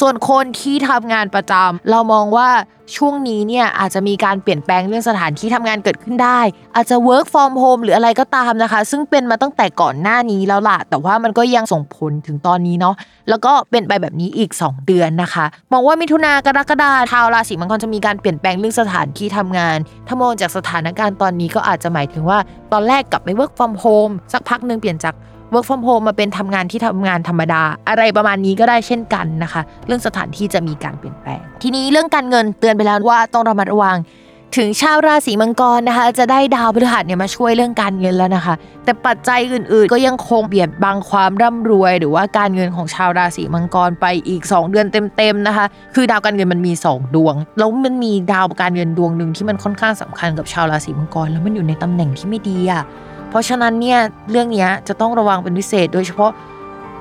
[0.00, 2.48] ส่วนคนที่ทำงานประจำเรามองว่า
[2.96, 6.40] ช่วงนี้เนี่ยอาจจะมีการเปลี่ยนแปลงเรื่องสถานที่ทำงานเกิดขึ้นได้
[6.74, 12.94] อาจจะ work from home หรืออะไรก็ตามนะคะ ซึ่งเป็นมาตั้งแต่ก่อนหน้านี้แล้วล่ะ แต่ว่ามันก็ยังส่งผลถึงตอนนี้เนาะ
[13.28, 22.38] แล้วก็เป็นไปแบบนี้อีก 2 เดือนนะคะ มองว่ามิถุนากรกฎาชาวราศีมังกรจะมีการเปลี่ยนแปลงเรื่องสถานที่ทำงาน ถ้ามองจากสถานการณ์ตอนนี้ก็อาจจะหมายถึงว่า
[22.72, 25.14] ตอนแรกกลับไป work from home สักพักหนึ่งเปลี่ยนจาก
[25.52, 33.98] work from home มาเป็นทำงานที่ทำงานธรรมดา อะไรประมาณนี้ก็ได้เช่นกันนะคะ เรื่องสถานที่จะมีการเปลี่ยนแปลง ทีนี้เรื่องการเงินเตือนไปแล้วว่าต้องระมัดระวัง
[34.58, 44.86] ถึงชาวราศีมังกรนะคะ จะได้ดาวพฤหัสเนี่ยมาช่วยเรื่องการเงินแล้วนะคะ แต่ปัจจัยอื่นๆ ก็ยังคงเบียดบังความร่ำรวย หรือว่าการเงินของชาวราศีมังกรไปอีก 2 เดือน
[45.16, 52.82] เต็มๆนะคะ คือดาวการเงินมันมี 2 ดวง แล้วมันมีดาวการเงินดวงหนึ่งที่มันค่อนข้างสำคัญกับชาวราศีมังกร แล้วมันอยู่ในตำแหน่งที่ไม่ดีอะ
[53.32, 56.30] เพราะฉะนั้นเนี่ยเรื่องนี้จะต้องระวังเป็นพิเศษ โดยเฉพาะ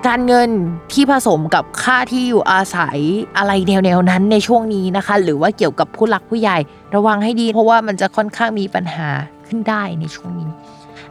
[0.07, 0.49] การเงิน
[0.93, 2.99] ที่ผสมกับค่าที่อยู่อาศัย
[3.38, 6.57] อะไรแนวๆนั้นในช่วงนี้นะคะ หรือว่าเกี่ยวกับผู้หลักผู้ใหญ่
[6.95, 9.07] ระวังให้ดี เพราะว่ามันจะค่อนข้างมีปัญหา
[9.47, 10.49] ขึ้นได้ในช่วงนี้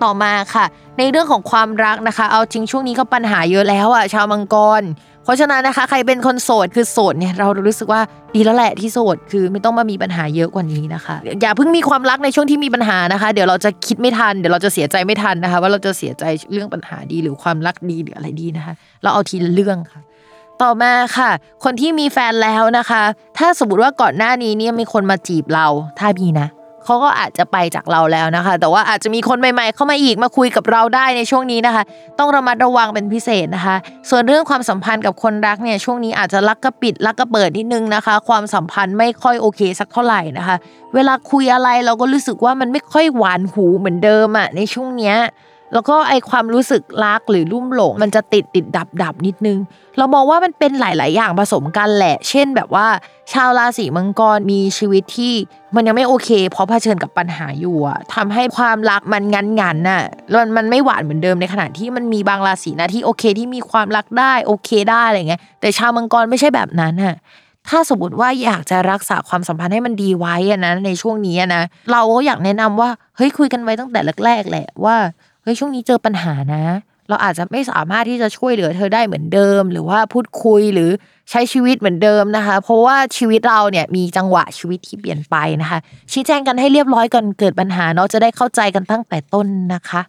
[0.02, 0.64] ต่อมาค่ะ
[0.98, 4.82] ในเรื่องของความรักนะคะ เอาจริงช่วงนี้ก็ปัญหาเยอะแล้วอะชาวมังกร
[5.30, 8.00] ราะฉะนั้นนะคะใครเป็นคนโสดคือโสดเนี่ยเรารู้สึกว่า
[8.34, 20.00] ดีแล้วแหละที่โสดคือไม่ต้องมามีปัญหาเยอะกว่านี้นะคะ อย่าเพิ่งมีความรักในช่วงที่มีปัญหานะคะ เดี๋ยวเราจะคิดไม่ทันเดี๋ยวเราจะเสียใจไม่ทันนะคะ ว่าเราจะเสียใจเรื่องปัญหาดีหรือความรักดีหรืออะไรดีนะคะ เราเอาทีละเรื่องค่ะ
[20.62, 21.30] ต่อมาค่ะ
[21.64, 23.02] คนที่มีแฟนแล้วนะคะ
[23.38, 25.66] ถ้าสมมติว่าก่อนหน้านี้เนี่ยมีคนมาจีบเรา
[25.98, 26.48] ถ้ามีนะ
[26.84, 31.82] เขาก็อาจจะไปจากเราแล้วนะคะ แต่ว่าอาจจะมีคนใหม่ๆ เข้ามาอีกมาคุยกับเราได้ในช่วงนี้นะคะ
[32.18, 33.76] ต้องระมัดระวังเป็นพิเศษนะคะ
[34.10, 40.56] ส่วนเรื่องความสัมพันธ์กับคนรักเนี่ยช่วงนี้อาจจะรักก็ปิดรักก็เปิดนิดนึงนะคะ ความสัมพันธ์ไม่ค่อยโอเคสักเท่าไหร่นะคะ
[40.94, 45.16] เวลาคุยอะไรเราก็รู้สึกว่ามันไม่ค่อยหวานหูเหมือนเดิมอะในช่วงเนี้ย
[45.72, 49.58] แล้วก็ไอความรู้สึกรักหรือรุ่มหลง มันจะติดติดดับดับนิดนึง
[49.98, 52.86] เรามองว่ามันเป็นหลาย ๆ อย่างผสมกันแหละ เช่นแบบว่า
[53.32, 55.34] ชาวราศีมังกรมีชีวิตที่
[55.74, 60.02] มันยังไม่โอเค เพราะเผชิญกับปัญหาอยู่อะทำให้ความรักมันงันงันน่ะ
[60.34, 67.16] มันมันไม่หวานเหมือนเดิมในขณะที่มันมีบางราศีนะที่โอเคที่มีความรักได้โอเคได้อะไรเงี้ยแต่ชาวมังกรไม่ใช่แบบนั้นน่ะ
[67.68, 71.62] ถ้าสมมติว่าอยากจะรักษาความสัมพันธ์ให้มันดีไว้อะนะในช่วงนี้นะ
[71.92, 74.96] เราก็อยากแนะนำว่าเฮ้ยคุยกันไว้ตั้งแต่แรกๆแหละว่า
[75.42, 76.64] เฮ้ยช่วงนี้เจอปัญหานะ
[77.08, 80.90] เราอาจจะไม่สามารถที่จะช่วยเหลือเธอได้เหมือนเดิม หรือว่าพูดคุยหรือ
[81.30, 85.78] ใช้ชีวิตเหมือนเดิมนะคะ เพราะว่าชีวิตเราเนี่ยมีจังหวะชีวิตที่เปลี่ยนไปนะคะ
[86.12, 90.00] ชี้แจงกันให้เรียบร้อยก่อนเกิดปัญหาเนาะจะได้เข้าใจกันตั้งแต่ต้นนะคะ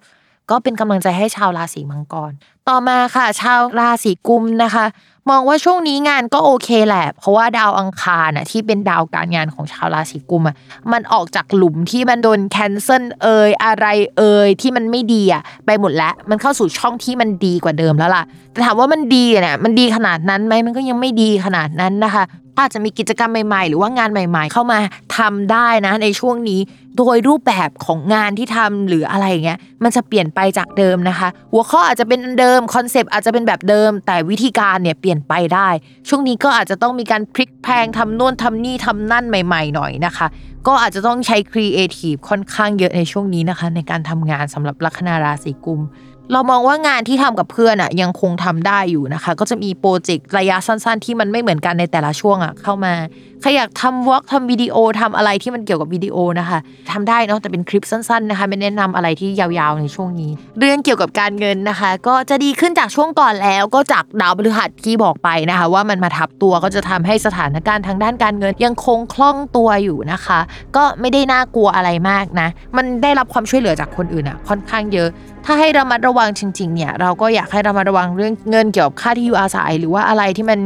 [0.50, 2.32] ก็เป็นกำลังใจให้ชาวราศีมังกร
[2.70, 4.86] ต่อมาค่ะ ชาวราศีกุมภ์นะคะ
[5.30, 10.56] มองว่าช่วงนี้งานก็โอเคแหละ เพราะว่าดาวอังคารน่ะที่เป็นดาวการงานของชาวราศีกุมภ์อะ
[10.92, 13.86] มันออกจากหลุมที่มันโดน cancel เอ่ยอะไร
[14.18, 22.24] เอ่ยที่มันไม่ดีอะไปหมดแล้ว มันเข้าสู่ช่องที่มันดีกว่าเดิมแล้วล่ะแต่ถามว่ามันดีเนี่ยมันดีขนาดนั้นไหมมันก็ยังไม่ดีขนาดนั้นนะคะ
[22.62, 24.80] อาจจะมีกิจกรรมใหม่ๆ หรือว่างานใหม่ ๆ เข้ามา
[25.18, 26.60] ทำได้นะในช่วงนี้
[26.98, 35.70] โดยรูปแบบของงานที่ทำหรืออะไรเงี้ยมันจะเปลี่ยนไปจากเดิมนะคะ หัวข้ออาจจะเป็นเดิมคอนเซปต์อาจจะเป็นแบบเดิม แต่วิธีการเนี่ยเปลี่ยนไปได้
[36.10, 40.28] ช่วงนี้ก็อาจจะต้องมีการพลิกแพลงทำนู่นทำนี่ทำนั่นใหม่ ๆ หน่อยนะคะ
[40.68, 45.82] ก็อาจจะต้องใช้ครีเอทีฟค่อนข้างเยอะในช่วงนี้นะคะ ในการทำงานสำหรับลัคนาราศีกุมภ์
[46.34, 52.94] เรามองว่างานที่ทำกับเพื่อนอะยังคงทำได้อยู่นะคะ ก็จะมีโปรเจกต์ระยะสั้น ๆ ที่มันไม่เหมือนกันในแต่ละช่วงอะเข้ามา
[53.42, 56.58] ใครอยากทำ vlog ทำวิดีโอทำอะไรที่มันเกี่ยวกับวิดีโอนะคะ
[56.92, 70.40] ทำได้เนาะแต่เป็นคลิปสั้นๆนะคะไม่แนะนำอะไรที่ยาวๆในช่วงนี้ เรื่องเกี่ยวกับการเงินนะคะ ก็จะดีขึ้นจากช่วงก่อนแล้วก็จากดาวพฤหัสที่บอกไปนะคะ ว่ามันมาทับตัวก็จะทำให้สถานการณ์ทางด้านการเงินยังคงคล่องตัวอยู่นะคะ
[70.76, 75.10] ก็ไม่ได้น่ากลัวอะไรมากนะ มันได้รับความช่วยเหลือจากคนอื่นอะค่อนข้างเยอะ
[75.46, 80.60] ถ้าให้ระมัดระวังจริงๆเนี่ยเราก็อยากให้ระมัดระวังเรื่องเงินเกี่ยวกับค่าที่อยู่อาศัย หรือว่าอะไรที่มัน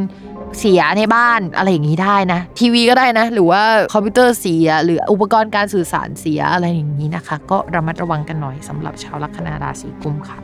[0.59, 10.39] เสียในบ้านอะไรอย่างนี้ได้นะ ทีวีก็ได้นะ หรือว่าคอมพิวเตอร์เสีย หรืออุปกรณ์การสื่อสารเสียอะไรอย่างนี้นะคะ ก็ระมัดระวังกันหน่อยสำหรับชาวลัคนาราศีกุมค่ะ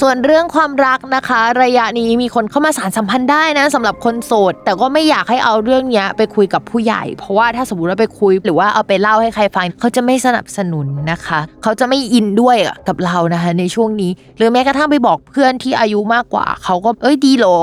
[0.00, 12.56] ส่วนเรื่องความรักนะคะ ระยะนี้มีคนเข้ามาสารสัมพันธ์ได้นะสำหรับคนโสด แต่ก็ไม่อยากให้เอาเรื่องนี้ไปคุยกับผู้ใหญ่ เพราะว่าถ้าสมมติว่าไปคุย หรือว่าเอาไปเล่าให้ใครฟังเขาจะไม่สนับสนุนนะคะ เขาจะไม่อินด้วย
[12.88, 17.60] กับเรานะคะ ในช่วงนี้ หรือแม้กระทั่งไปบอกเพื่อนที่อายุมากกว่า เขาก็เอ้ยดีหรอ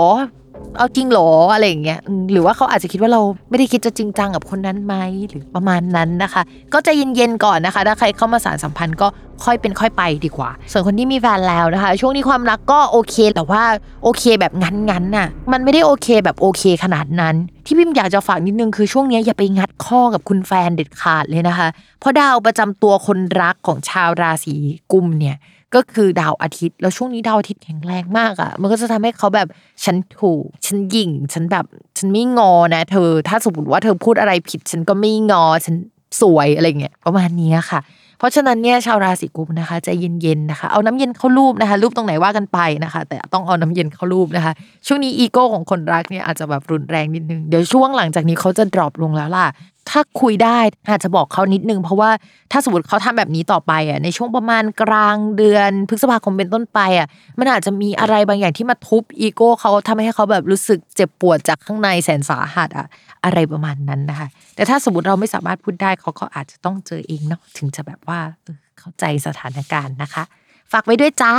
[0.77, 1.99] เอาจริงหรออะไรอย่างเงี้ย
[2.31, 4.95] หรือว่าเขาอาจจะคิดว่าเราไม่ได้คิดจะจริงจังกับคนนั้นไหม
[5.29, 6.41] หรือประมาณนั้นนะคะ
[6.73, 9.07] ก็จะเย็นๆก่อนนะคะ ถ้าใครเข้ามาสารสัมพันธ์ก็
[9.43, 13.63] ค่อยเป็นค่อยไปดีกว่า ส่วนคนที่มีแฟนแล้วนะคะ ช่วงนี้ความรักก็โอเค แต่ว่า
[14.03, 21.67] โอเคแบบงั้นๆน่ะ มันไม่ได้โอเคแบบโอเคขนาดนั้น ที่พิมอยากจะฝากนิดนึงคือช่วงนี้อย่าไปงัดข้อกับคุณแฟนเด็ดขาดเลยนะคะ
[21.99, 24.55] เพราะดาวประจำตัวคนรักของชาวราศี
[24.91, 25.37] กุมเนี่ย
[25.75, 29.47] ก็คือดาวอาทิตย์ แล้วช่วงนี้ดาวอาทิตย์แข็งแรงมากอะ่ะ มันก็จะทำให้เขาแบบ
[29.85, 31.65] ฉันถูก ฉันยิ่ง ฉันแบบ
[31.97, 35.75] ฉันไม่งอนะ เธอ ถ้าสมมติว่าเธอพูดอะไรผิด ฉันก็ไม่งอ ฉัน
[36.21, 37.79] สวยอะไรเงี้ยประมาณนี้ค่ะ
[38.19, 39.89] เพราะฉะนั้นเนี่ยชาวราศีกุมนะคะใจ
[40.21, 44.53] เย็นๆนะคะ เอาน้ำเย็นเข้ารูปนะคะ รูปตรงไหนว่ากันไปนะคะ แต่ต้องเอาน้ำเย็นเข้ารูปนะคะ
[44.87, 49.47] ช่วงนี้อีโก้ของคนรักเนี่ยอาจจะแบบรุนแรงนิดนึง เดี๋ยวช่วงหลังจากนี้เขาจะดรอปลงแล้วล่ะ
[49.91, 50.59] ถ้าคุยได้
[50.89, 52.09] อาจจะบอกเขานิดนึง เพราะว่า
[52.51, 57.07] ถ้าสมมติเขาทำแบบนี้ต่อไปอะในช่วงประมาณกลางเดือน พฤษภาคมเป็นต้นไปอะ
[57.39, 62.87] มันอาจจะมีอะไรบางอย่างที่มาทุบอีโก้เขาทำให้เขาแบบรู้สึกเจ็บปวดจากข้างในแสนสาหัสอะ
[63.23, 70.23] อะไรประมาณนั้นนะคะ แต่ถ้าสมมติเราไม่สามารถพูดได้เขาก็อาจจะต้องเจอเองเนาะถึงจะแบบว่าเออเข้าใจสถานการณ์นะคะ
[70.71, 71.33] ฝากไว้ด้วยจ้า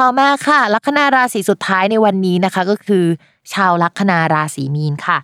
[0.00, 3.04] ต่อมาค่ะลัคนาราศีสุดท้ายในวันนี้นะคะ ก็คือ
[3.52, 5.18] ชาวลัคนาราศีมีนค่ะ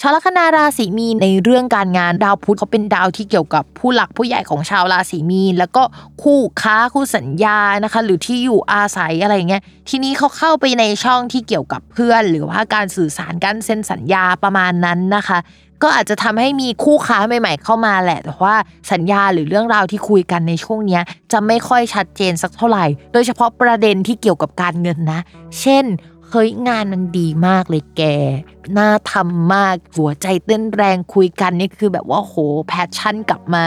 [0.00, 5.82] ชาวลัคนาราศีมีนในเรื่องการงานดาวพุธเขาเป็นดาวที่เกี่ยวกับผู้หลักผู้ใหญ่ของชาวราศีมีน แล้วก็
[6.22, 15.38] คู่ค้าคู่สัญญานะคะ หรือที่อยู่อาศัยอะไรเงี้ยทีนี้เขาเข้าไปในช่องที่เกี่ยวกับเพื่อน หรือว่าการสื่อสารการเซ็นสัญญาประมาณนั้นนะคะ
[15.82, 18.56] ก็อาจจะทำให้มีคู่ค้าใหม่ ๆ เข้ามาแหละแต่ว่า
[18.92, 25.20] สัญญาหรือเรื่องราวที่คุยกันในช่วงเนี้ยจะไม่ค่อยชัดเจนสักเท่าไหร่ โดยเฉพาะประเด็นที่เกี่ยวกับการเงินนะ
[25.60, 25.84] เช่น
[26.32, 28.02] เฮ้ยงานมันดีมากเลยแก
[28.78, 32.34] น่าทำมากหัวใจเต้นแรงคุยกันนี่คือแบบว่าโห
[32.66, 33.64] แพชชั่นกลับมา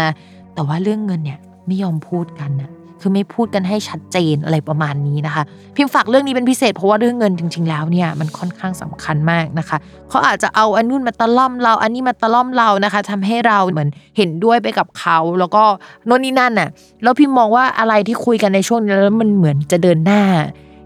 [0.53, 5.43] แต่ว่าเรื่องเงินเนี่ยไม่ยอมพูดกันนะคือไม่พูดกันให้ชัดเจนอะไรประมาณนี้นะคะ
[5.75, 9.77] พิมพ์ฝากเรื่องนี้เป็นพิเศษเพราะว่าเรื่องเงินจริง ๆ แล้วเนี่ยมันค่อนข้างสำคัญมากนะคะ
[10.09, 15.63] เขาอาจจะเอาอันนู้นมาตะล่อมเรา อันนี้มาตะล่อมเรานะคะทำให้เราเหมือนเห็นด้วยไปกับเขา แล้วก็
[16.05, 16.69] โน่นนี่นั่นน่ะ
[17.03, 20.21] แล้วพิมมองว่าอะไรที่คุยกันในช่วงนี้แล้วมันเหมือนจะเดินหน้า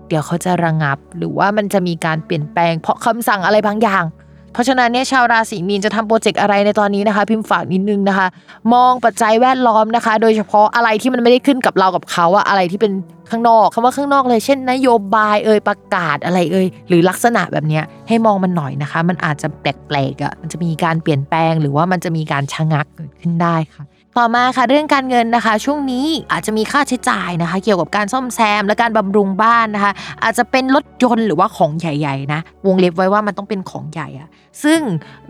[0.09, 4.05] เดี๋ยวเขาจะระงับ หรือว่ามันจะมีการเปลี่ยนแปลง เพราะคำสั่งอะไรบางอย่าง
[4.53, 8.27] เพราะฉะนั้นเนี่ยชาวราศีมีนจะทำโปรเจกต์อะไรในตอนนี้นะคะ พิมพ์ฝากนิดนึงนะคะ
[8.73, 12.93] มองปัจจัยแวดล้อมนะคะ โดยเฉพาะอะไรที่มันไม่ได้ขึ้นกับเรากับเขาอะอะไรที่เป็น
[13.29, 23.83] ข้างนอกคำว่าข้างนอกเลยเช่น นโยบายเอ่ยประกาศอะไรเอ่ยหรือลักษณะแบบนี้ให้มองมันหน่อยนะคะ มันอาจจะแปลกๆอะมันจะมีการเปลี่ยนแปลง หรือว่ามันจะมีการชะงักเกิดขึ้นได้ค่ะ
[24.17, 29.91] ต่อมาค่ะเรื่องการเงินนะคะ ช่วงนี้อาจจะมีค่าใช้จ่ายนะคะ เกี่ยวกับการซ่อมแซมและการบำรุงบ้านนะคะ
[30.23, 34.29] อาจจะเป็นรถยนต์หรือว่าของใหญ่ๆนะวงเล็บไว้ว่ามันต้องเป็นของใหญ่อะ
[34.63, 34.79] ซึ่ง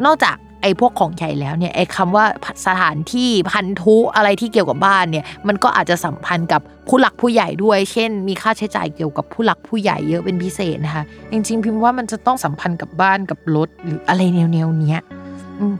[0.05, 2.25] นอกจากไอ้พวกของใหญ่แล้วเนี่ยไอ้คำว่า
[2.67, 14.99] สถานที่พันธุอะไรที่เกี่ยวกับบ้านเนี่ยมันก็อาจจะสัมพันธ์กับผู้หลักผู้ใหญ่ด้วย เช่น มีค่าใช้จ่ายเกี่ยวกับผู้หลักผู้ใหญ่เยอะเป็นพิเศษนะคะจริงๆพิมพ์ว่ามันจะต้องสัมพันธ์กับบ้านกับรถหรืออะไรแนวๆเนี้ย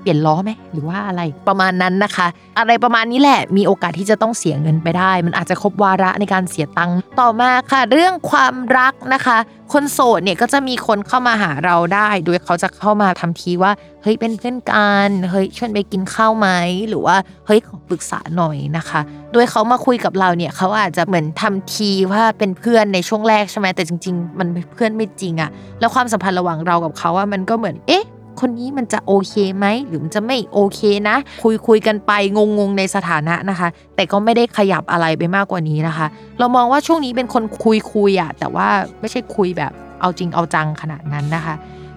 [0.02, 2.28] เปลี่ยนล้อไหมหรือว่าอะไรประมาณนั้นนะคะ
[2.60, 9.38] อะไรประมาณนี้แหละมีโอกาสที่จะต้องเสียเงินไปได้ มันอาจจะครบวาระในการเสียตังค์ต่อมาค่ะ เรื่องความรักนะคะ
[9.74, 13.72] คนโสดเนี่ยก็จะมีคนเข้ามาหาเราได้ โดยเขาจะเข้ามาทำทีว่า
[14.04, 16.48] เฮ้ยเป็นเพื่อนกันเฮ้ยชวนไปกินข้าวไหม
[16.90, 17.16] หรือว่า
[17.46, 19.02] เฮ้ยขอปรึกษาหน่อยนะคะ
[19.34, 25.50] โดยเขามาคุยกับเราเนี่ยเขาอาจจะเหมือนทำทีว่าเป็นเพื่อนในช่วงแรกใช่ไหมแต่จริง ๆ มันเป็นเพื่อนไม่จริงอะ
[25.80, 28.06] แล้วความสัมพันธ์ระหว่างเรากับเขาว่ามันก็เหมือนเอ๊ะ
[28.40, 36.08] คนนี้มันจะโอเคไหมหรือมันจะไม่โอเคนะ คุยคุยกันไปงงงในสถานะนะคะ แต่ก็ไม่ได้ขยับอะไรไปมากกว่านี้นะคะ
[36.40, 38.68] เรามองว่าช่วงนี้เป็นคนคุยคุยอะแต่ว่า
[39.00, 39.72] ไม่ใช่คุยแบบ
[40.02, 41.56] เอาจริงเอาจังขนาดนั้นนะคะ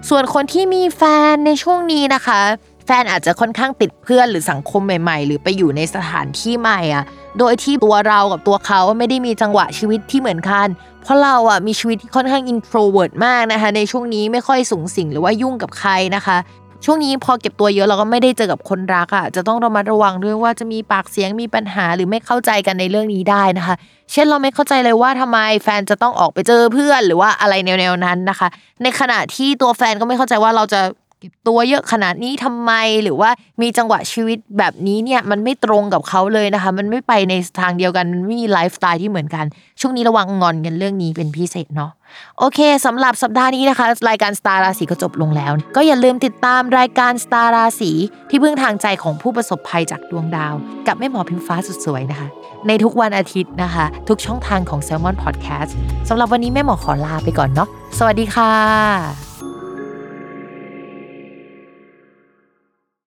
[0.09, 1.03] ส่วนคนที่มีแฟ
[1.33, 2.41] นในช่วงนี้นะคะ
[2.87, 7.05] แฟนอาจจะค่อนข้างติดเพื่อนหรือสังคมใหม่ ๆ หรือไปอยู่ในสถานที่ใหม่อะ
[7.39, 10.69] โดยที่ตัวเรากับตัวเขาไม่ได้มีจังหวะชีวิตที่เหมือนกัน
[11.03, 16.37] เพราะเราอะมีชีวิตที่ค่อนข้าง introvert มากนะคะ ในช่วงนี้ไม่ค่อยสูงสิงหรือว่ายุ่งกับใครนะคะ
[16.85, 23.75] ช่วงนี้พอเก็บตัวเยอะเราก็ไม่ได้เจอกับคนรักอะจะต้องระมัดระวังด้วยว่าจะมีปากเสียงมีปัญหาหรือไม่เข้าใจกันในเรื่องนี้ได้นะคะ
[24.13, 28.49] เช่นเราไม่เข้าใจเลยว่าทำไมแฟนจะต้องออกไปเจอเพื่อนหรือว่าอะไรแนวๆนั้นนะคะ
[28.83, 30.81] ในขณะที่ตัวแฟนก็ไม่เข้าใจว่าเราจะ
[31.23, 33.31] เก็บตัวเยอะขนาดนี้ทำไม หรือว่า
[33.63, 39.45] มีจังหวะชีวิตแบบนี้เนี่ยมันไม่ตรงกับเขาเลยนะคะ มันไม่ไปในทางเดียวกันมันไม่มีไลฟ์สไตล์ที่เหมือนกัน
[39.81, 41.91] ช่วงนี้ระวังงอนกันเรื่องนี้เป็นพิเศษเนาะ
[42.39, 47.93] โอเคสำหรับสัปดาห์นี้นะคะ รายการสตาร์ราศีก็จบลงแล้ว ก็อย่าลืมติดตามรายการสตาร์ราศี
[48.31, 50.55] ที่พึ่งทางใจของผู้ประสบภัยจากดวงดาว
[50.87, 52.29] กับแม่หมอพิมฟ้าสุดสวยนะคะ
[52.67, 55.71] ในทุกวันอาทิตย์นะคะ ทุกช่องทางของ Salmon Podcast
[56.09, 57.69] สำหรับวันนี้แม่หมอขอลาไปก่อนเนาะ
[57.99, 59.32] สวัสดีค่ะ